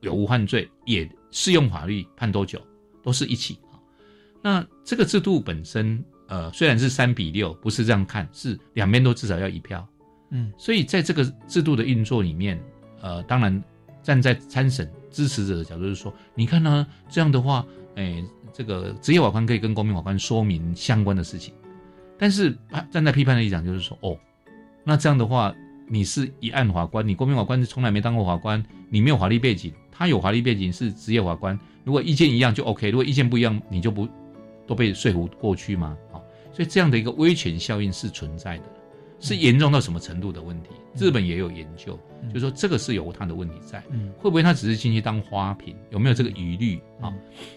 [0.00, 2.60] 有无犯罪，也适用法律判多久，
[3.02, 3.78] 都是一起啊。
[4.42, 9.86] 那这个制度本身，呃，虽然是三比六，不是这样看，是两边都至少要一票。
[10.30, 12.60] 嗯，所以在这个制度的运作里面，
[13.00, 13.62] 呃，当然
[14.02, 17.64] 站在参审支持者的角度是说，你看呢，这样的话，
[17.94, 21.54] 哎，这个职业法官可以跟公民法官说明相关的事情。
[22.18, 22.56] 但是
[22.90, 24.16] 站在批判的立场就是说，哦，
[24.84, 25.54] 那这样的话。
[25.88, 28.60] 你是一案法官，你公民法官是从来没当过法官，
[28.90, 31.56] 你没有法律背景，他有法律背景是职业法官。
[31.84, 34.08] 如果意见一样就 OK，如果意见不一样，你就不
[34.66, 35.96] 都被说服过去吗？
[36.56, 38.64] 啊，所以这样的一个威权效应是存在的。
[39.18, 40.68] 是严重到什么程度的问题。
[40.94, 41.98] 日本也有研究，
[42.34, 45.74] 就说这个是有它的问题在，嗯会不会它只是进去当花瓶？
[45.90, 47.10] 有没有这个疑虑啊？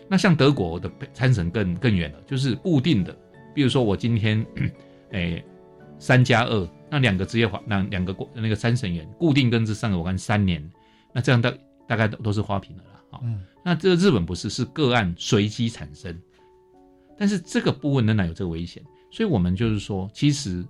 [0.08, 3.14] 那像德国的参审更更远了，就是固定的，
[3.54, 4.46] 比如说我今天，
[5.12, 5.44] 诶
[5.98, 10.66] 三加二，那两个职业法，那两个国那个参审员固定跟这三个我看三年，
[11.12, 11.54] 那这样大
[11.86, 13.02] 大概都都是花瓶了啦。
[13.12, 16.18] 好，嗯那这个日本不是是个案随机产生，
[17.20, 20.66] 但是这个部分仍然有这个危险，所以我们就是说，其实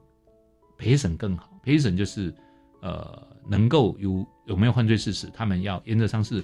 [0.79, 2.33] 陪审更好，陪审就是
[2.81, 6.43] 呃能够有有没有犯罪事实，他们要原则上是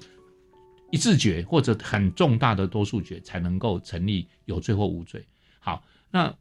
[0.91, 5.25] 一致决或者很重大的多数决才能够成立有罪或无罪。
[5.59, 6.31] 好，那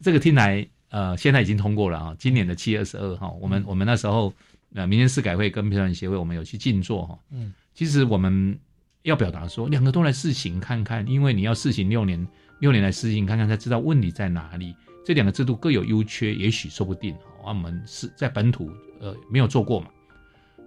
[0.00, 4.32] 这个听来呃现在已经通过了啊，今年的七月二十二号，我们我们那时候
[4.74, 8.56] 呃民间司改会跟陪审协会我们有去静坐哈，嗯，其实我们
[9.02, 12.24] 要表达说两个都来试行看看，因为你要试行六年，
[12.62, 14.72] 六年来试行看看才知道问题在哪里。
[15.04, 17.12] 这两个制度各有优缺，也许说不定。
[17.44, 19.88] 啊，我们是在本土呃没有做过嘛，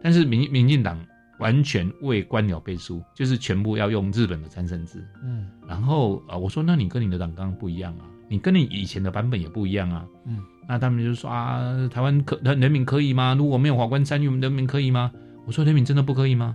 [0.04, 1.00] 但是民民进党
[1.40, 5.02] 完全为官僚背书，就是全部要用日本的参政制。
[5.24, 10.06] 嗯然后啊、呃我说那你跟你的党纲不一样啊，你跟你以前的版本也不一样啊。
[10.26, 13.34] 嗯，那他们就说啊，台湾可人民可以吗？
[13.38, 15.10] 如果没有法官参与，我们人民可以吗？
[15.46, 16.54] 我说人民真的不可以吗？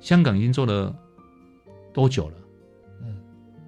[0.00, 0.92] 香港已经做了
[1.94, 2.34] 多久了？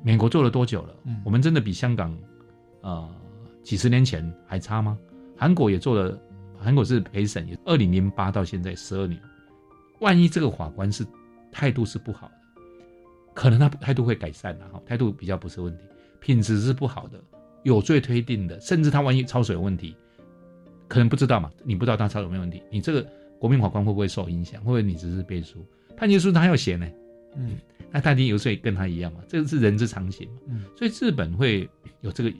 [0.08, 0.94] 嗯，美国做了多久了？
[1.04, 2.16] 嗯我们真的比香港
[2.80, 3.08] 呃
[3.62, 4.98] 几十年前还差吗？
[5.36, 6.18] 韩国也做了，
[6.58, 9.20] 韩国是陪审，也二零零八到现在十二年。
[10.00, 11.06] 万一这个法官是
[11.52, 12.34] 态度是不好的，
[13.34, 15.84] 可能他态度会改善了哈，态度比较不是问题，
[16.20, 17.20] 品质是不好的，
[17.64, 19.94] 有罪推定的，甚至他万一抄水有问题，
[20.88, 23.06] 可能不知道嘛，你不知道他抄有没有问题，你这个
[23.38, 24.60] 国民法官会不会受影响？
[24.62, 25.66] 会不会你只是背书？
[25.96, 26.86] 判决书他要写呢，
[27.38, 27.56] 嗯
[27.90, 30.40] 那他一定有罪跟他一样嘛，这个是人之常情嘛。
[30.48, 31.68] 嗯所以日本会
[32.02, 32.32] 有这个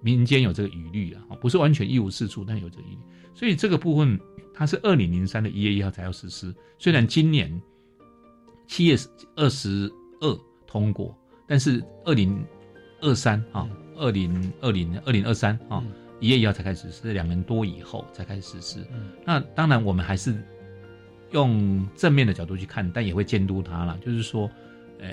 [0.00, 2.98] 民间有这个疑虑啊，不是完全一无是处，但有这个疑虑。
[3.34, 4.18] 所以这个部分
[4.54, 7.60] 它是二零零三的一月一号才要实施，虽然今年
[8.66, 8.96] 七月
[9.34, 11.16] 二十二通过，
[11.46, 12.44] 但是二零
[13.00, 15.82] 二三啊，二零二零二零二三啊，
[16.20, 18.80] 一月一号才开始实施，两年多以后才开始实施。
[18.92, 20.42] 嗯那当然我们还是
[21.36, 24.50] 用正面的角度去看，但也会监督他啦，就是说，
[25.00, 25.08] 呃。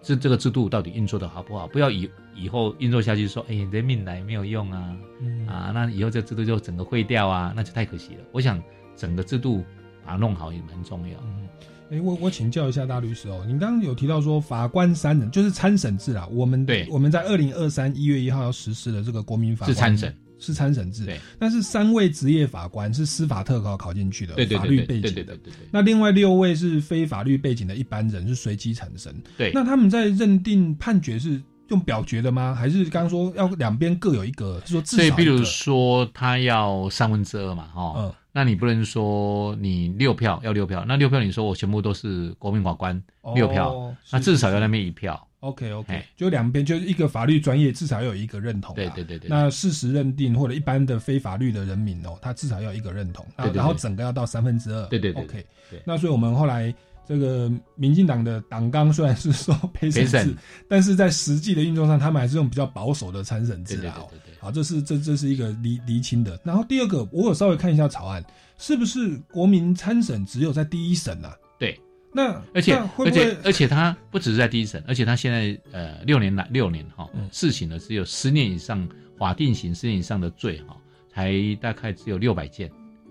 [0.00, 1.66] 这这个制度到底运作的好不好？
[1.66, 8.20] 不要以以后运作下去说，哎，人民来没有用啊，嗯啊，那以后这制度就整个废掉啊，那就太可惜了。
[8.30, 8.62] 我想
[8.96, 9.64] 整个制度
[10.06, 11.18] 把它弄好也蛮重要。
[11.24, 11.48] 嗯
[11.90, 25.68] 哎，我我请教一下大律师哦，你刚刚有提到说法官三人就是参审制啊，我们对我们在二零二三一月一号要实施的这个国民法官是参审，是参审制，对，但是三位职业法官是司法特考考进去的，对对法律对对对背景的，对对对对。
[25.70, 29.12] 那另外六位是非法律背景的一般人，是随机产生。
[29.36, 32.54] 对那他们在认定判决是用表决的吗？
[32.54, 34.60] 还是刚刚说要两边各有一个？
[34.64, 45.27] 是说至少所以，比如说他要三分之二嘛，哈、嗯那你不能说你六票要六票，那六票你说我全部都是国民法官哦六票，那至少要那边一票。
[45.40, 48.76] OK OK，哎就两边就是一个法律专业至少要有一个认同、啊。
[48.76, 54.86] 对对对对那事实认定或者一般的非法律的人民哦，他至少要有一个认同，对对对然后整个要到三分之二。
[54.86, 56.74] 对对对 OK，对那所以我们后来
[57.06, 60.36] 这个民进党的党纲虽然是说 陪审制审，
[60.68, 63.94] 但是在实际的运作上，他们还是用比较保守的参审制啊。
[64.10, 64.34] 对对对。
[64.40, 66.38] 好，这是这这是一个厘厘清的。
[66.44, 68.24] 然后第二个，我有稍微看一下草案，
[68.58, 71.34] 是不是国民参审只有在第一审啊？
[71.58, 71.78] 对，
[72.12, 80.76] 那而且而且而且他不只是在第一审，而且他现在呃六年来六年哈、嗯试行的只有十年以上法定刑十年以上的罪哈、
[81.12, 82.70] 才大概只有六百件，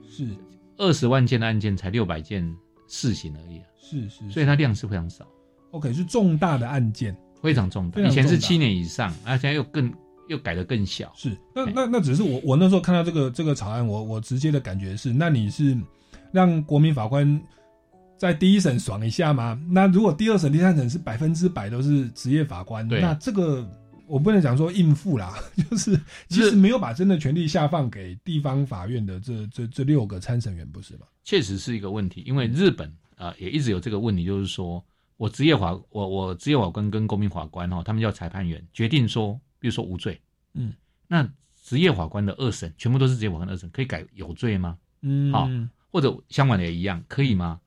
[0.09, 0.27] 是
[0.77, 2.55] 二十万件的案件才六百件
[2.87, 5.27] 试行而已、啊，是是，所以它量是非常少
[5.71, 7.15] ，OK 是重大的案件。
[7.39, 7.97] 非常重大。
[7.97, 9.93] 非常重大以前是七年以上，而现在又更
[10.27, 11.13] 又改得更小。
[11.15, 15.77] 是，那那那只是我我那时候看到这个这个草案，我我直接的感觉是，那你是
[16.31, 17.39] 让国民法官
[18.17, 19.59] 在第一审爽一下吗？
[19.69, 23.67] 那如果第二审、第三审是百分之百都是职业法官，对那这个
[24.07, 25.35] 我不能讲说应付啦，
[25.69, 31.05] 就是其实没有把真的权利下放给地方法院的这这这六个参审员，不是吗？
[31.23, 34.83] 确实是一个问题，因为日本啊、呃也一直有这个问题，就是说
[35.17, 40.19] 我职业法我我职业法官跟公民法官哦，他们叫裁判员决定说，比如说无罪，
[40.53, 40.73] 嗯，
[41.07, 41.29] 那
[41.61, 44.77] 职业法官的二审全部都是职业法官的二审，可以改有罪吗？
[45.01, 45.47] 嗯，好
[45.91, 47.59] 或者相反的也一样，可以吗？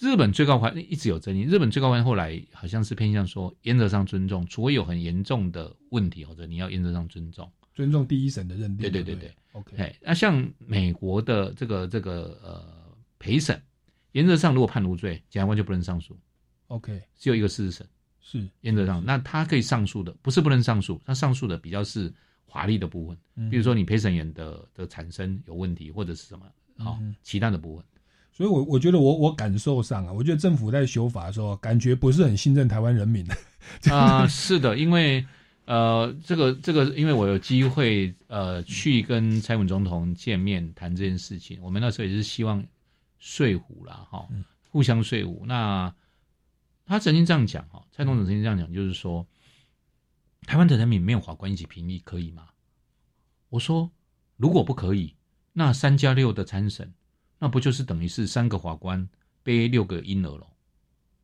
[0.00, 7.50] 嗯，日本最高法院一直有争议，日本最高法院后来好像是偏向说原则上尊重，除非有很严重的问题或者你要原则上尊重。
[7.74, 8.78] 尊重第一审的认定。
[8.78, 12.64] 对对对对对，OK，哎，那像美国的这个这个呃
[13.18, 13.60] 陪审，
[14.12, 16.18] 原则上如果判无罪，检察官就不能上诉
[16.68, 17.86] ，OK 只有一个事实审。
[18.28, 22.12] 是原则上，那他可以上诉的，不是不能上诉，他上诉的比较是
[22.44, 27.84] 华丽的部分，嗯比如说你陪审员的的产生有问题，或者是什么好、嗯其他的部分。
[28.36, 33.34] 所以我我觉得我我感受上啊，我觉得政府在修法的时候，感觉不是很信任台湾人民的。
[33.90, 35.24] 啊、是的，因为
[35.64, 42.62] 呃，这个这个，因为我有机会呃去跟蔡文总统见面谈这件事情，我们那时候也是希望
[43.18, 45.42] 说服啦，哈、嗯互相说服。
[45.46, 45.94] 那
[46.84, 49.26] 他曾经这样讲哈，蔡总统曾经这样讲，就是说，
[50.42, 52.48] 台湾的人民没有法官一起评议可以吗？
[53.48, 53.90] 我说，
[54.36, 55.14] 如果不可以，
[55.54, 56.92] 那三加六的参审，
[57.38, 59.08] 那不就是等于是三个法官
[59.42, 60.46] 背六个婴儿喽？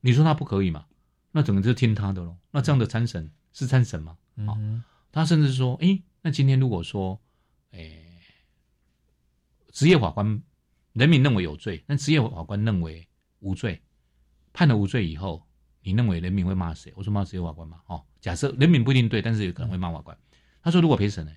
[0.01, 0.87] 你说他不可以吗？
[1.31, 2.37] 那整个就听他的喽。
[2.51, 4.19] 那这样的参审是参审吗？
[4.47, 7.21] 好嗯他甚至说，诶，那今天如果说，
[7.73, 8.19] 诶，
[9.73, 10.43] 职业法官
[10.95, 13.07] 人民认为有罪，但职业法官认为
[13.41, 13.83] 无罪，
[14.53, 15.47] 判了无罪以后，
[15.83, 16.93] 你认为人民会骂谁？
[16.97, 20.17] 我说骂职业法官嘛，哦，假设人民不一定对，但是有可能会骂法官。
[20.63, 21.33] 他说如果陪审呢？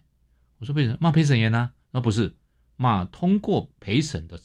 [0.60, 2.34] 我说陪审骂陪审员呢、那不是
[2.78, 4.40] 骂通过陪审的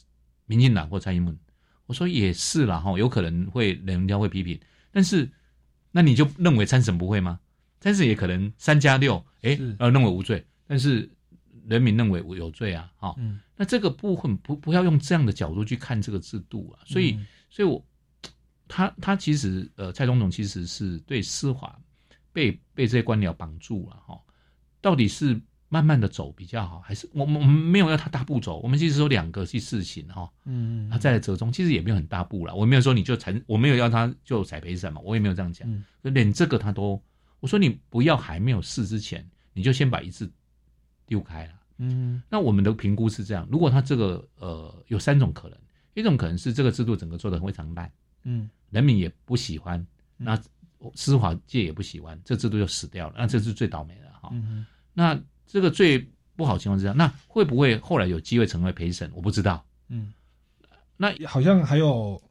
[0.50, 1.38] 民进党或蔡英文。
[1.86, 4.58] 我说也是啦，哈，有可能会人家会批评，
[4.90, 5.30] 但是
[5.92, 7.38] 那你就认为参审不会吗？
[7.78, 11.08] 参审也可能三加六，哎，呃，认为无罪，但是
[11.66, 13.38] 人民认为有罪啊，哈、嗯。
[13.56, 17.26] 那这个部分不不要用这样的角度去看这个制度啊，所以，嗯。
[17.48, 17.84] 所以我
[18.66, 21.80] 他他其实呃，蔡总统其实是对司法
[22.32, 24.20] 被被这些官僚绑住了哈，
[24.80, 25.40] 到底是
[25.72, 35.84] 慢慢的走比较好，还是我们我们没有要他大步走，我们其实有两个去试行哈，嗯他再来折中，其实也没有很大步了，我没有说你就裁，我没有要他就裁赔什么，我也没有这样讲，嗯。
[36.12, 37.00] 连这个他都，
[37.38, 40.30] 我说你不要还没有试之前，你就先把一次
[41.06, 41.52] 丢开了。
[41.78, 45.56] 嗯那我们的评估是这样：如果他这个呃有三种可能，
[45.94, 47.90] 一种可能是这个制度整个做的非常烂，
[48.24, 48.50] 嗯。
[48.70, 49.78] 人民也不喜欢，
[50.18, 50.24] 嗯。
[50.24, 50.42] 那
[50.94, 54.30] 司法界也不喜欢，这制度就死掉了，那这是最倒霉的哈。
[54.32, 54.66] 嗯。
[54.92, 55.18] 那
[55.50, 55.98] 这个最
[56.36, 59.10] 不好情况之下，那会不会后来有机会成为陪审？
[59.12, 59.62] 我不知道。
[59.88, 60.12] 嗯，
[60.96, 62.22] 那好像还有，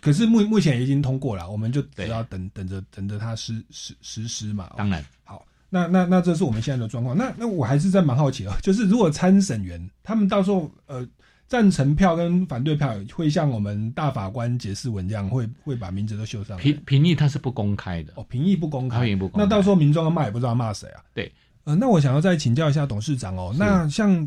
[0.00, 4.70] 可是目目前已经通过了，我们就只要等等着等着它实实实施嘛。
[4.76, 7.16] 当然，好，那那那这是我们现在的状况。
[7.16, 11.08] 那那我还是在蛮好奇的，就是如果参审员他们到时候呃
[11.46, 16.62] 赞成票跟反对票会像我们大法官解释文这样，会会把名字都秀上来。
[16.62, 21.02] 评评议它是不公开的，哦，评议不公开，评议不公开那到时候民众要骂也不知道骂谁啊。
[21.14, 21.32] 对，
[21.68, 24.26] 呃，那我想要再请教一下董事长哦，那像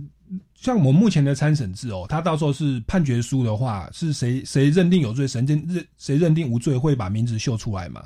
[0.53, 8.05] 像我们目前的参审制哦，他到时候是判决书的话，是谁谁认定有罪，谁认认谁认定无罪，会把名字秀出来嘛？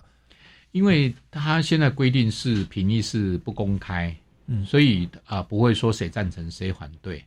[0.72, 4.16] 因为他现在规定是评议是不公开，
[4.48, 7.22] 嗯所以啊、不会说谁赞成谁反对。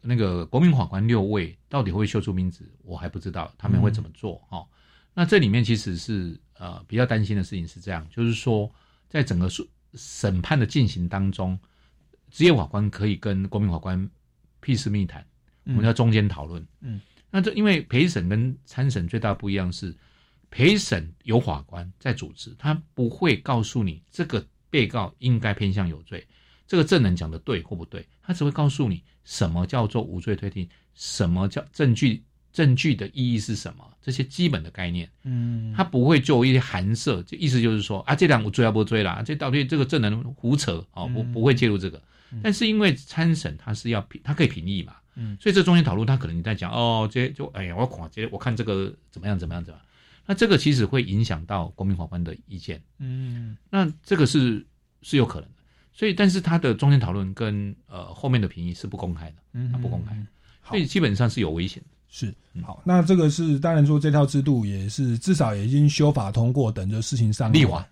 [0.00, 4.66] 那个国民法官六位到底会秀出名字，我还不知道他们会怎么做哈、哦。
[5.14, 8.68] 那这里面其实是呃比较担心的事情是这样，就是说
[9.08, 11.58] 在整个诉审判的进行当中，
[12.30, 14.10] 职业法官可以跟国民法官
[14.60, 15.26] 屁事密谈，
[15.64, 16.66] 我们要中间讨论。
[16.80, 19.94] 嗯，那这因为陪审跟参审最大不一样是，
[20.50, 26.26] 陪审有法官在主持，他不会告诉你这个被告应该偏向有罪，
[26.66, 32.22] 这个证人讲的对或不对，他只会告诉你什么叫做无罪推定，什么叫证据，
[32.52, 35.08] 证据的意义是什么，这些基本的概念。
[35.24, 35.72] 嗯。
[35.76, 41.32] 他不会做一些含涉，就意思就是说啊，这两我追啊不追啦，这到底这个证人胡扯哦，不嗯。
[41.32, 42.00] 不会介入这个。
[42.42, 45.36] 但是因为参审他是要评，他可以评议嘛，嗯。
[45.40, 49.86] 所以这中间讨论他可能你在讲哦，这就哎呀，我恐这我看这个怎么样怎么样怎么样，
[50.26, 53.56] 那这个其实会影响到国民法官的意见，嗯。
[53.70, 54.64] 那这个是
[55.02, 55.56] 是有可能的。
[55.94, 60.16] 所以，但是他的中间讨论跟呃后面的评议是不公开的，嗯他不公开，
[60.66, 61.90] 所以基本上是有危险的。
[62.14, 67.88] 是嗯好，那这个是当然说这套制度也是至少也已经修法通过，等着事情上路立法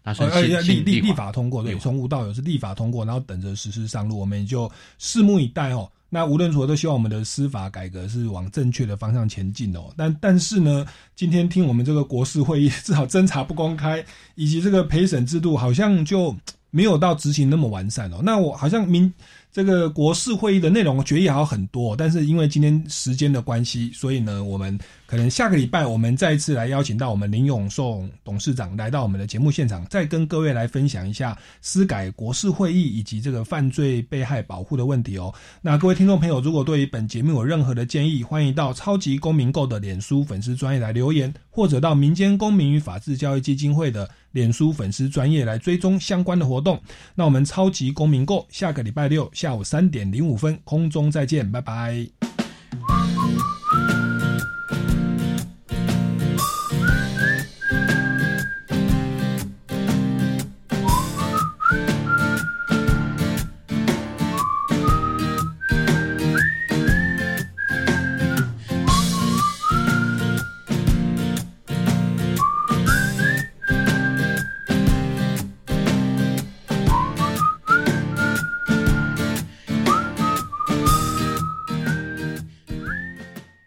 [0.63, 5.91] 立立立法通过，对，从无到有是立法通过，然后等着实施上路，我们也就拭目以待哦。
[6.11, 9.85] 那无论如何，都希望我们的司法改革是往正确的方向前进哦。
[9.97, 10.85] 但但是呢，
[11.17, 14.05] 今天听我们这个国事会议， 至少侦查不公开，
[14.35, 16.37] 以及这个陪审制度，好像就
[16.71, 18.21] 没有到执行那么完善哦。
[18.23, 19.11] 那我好像民
[19.53, 35.35] 这个国事会议的内容决议还有很多，但是因为今天时间的关系，所以呢，我们可能下个礼拜我们再一次来邀请到我们林永颂董事长来到我们的节目现场，再跟各位来分享一下司改国事会议以及这个犯罪被害保护的问题哦。
[35.61, 46.81] 那各位听众朋友，如果对于本节目有任何的建议，欢迎到超级公民购的脸书粉丝专业来留言，或者到民间公民与法治教育基金会的脸书粉丝专业来追踪相关的活动。
[47.17, 52.07] 那我们超级公民购下个礼拜六下午三点零五分空中再见拜拜。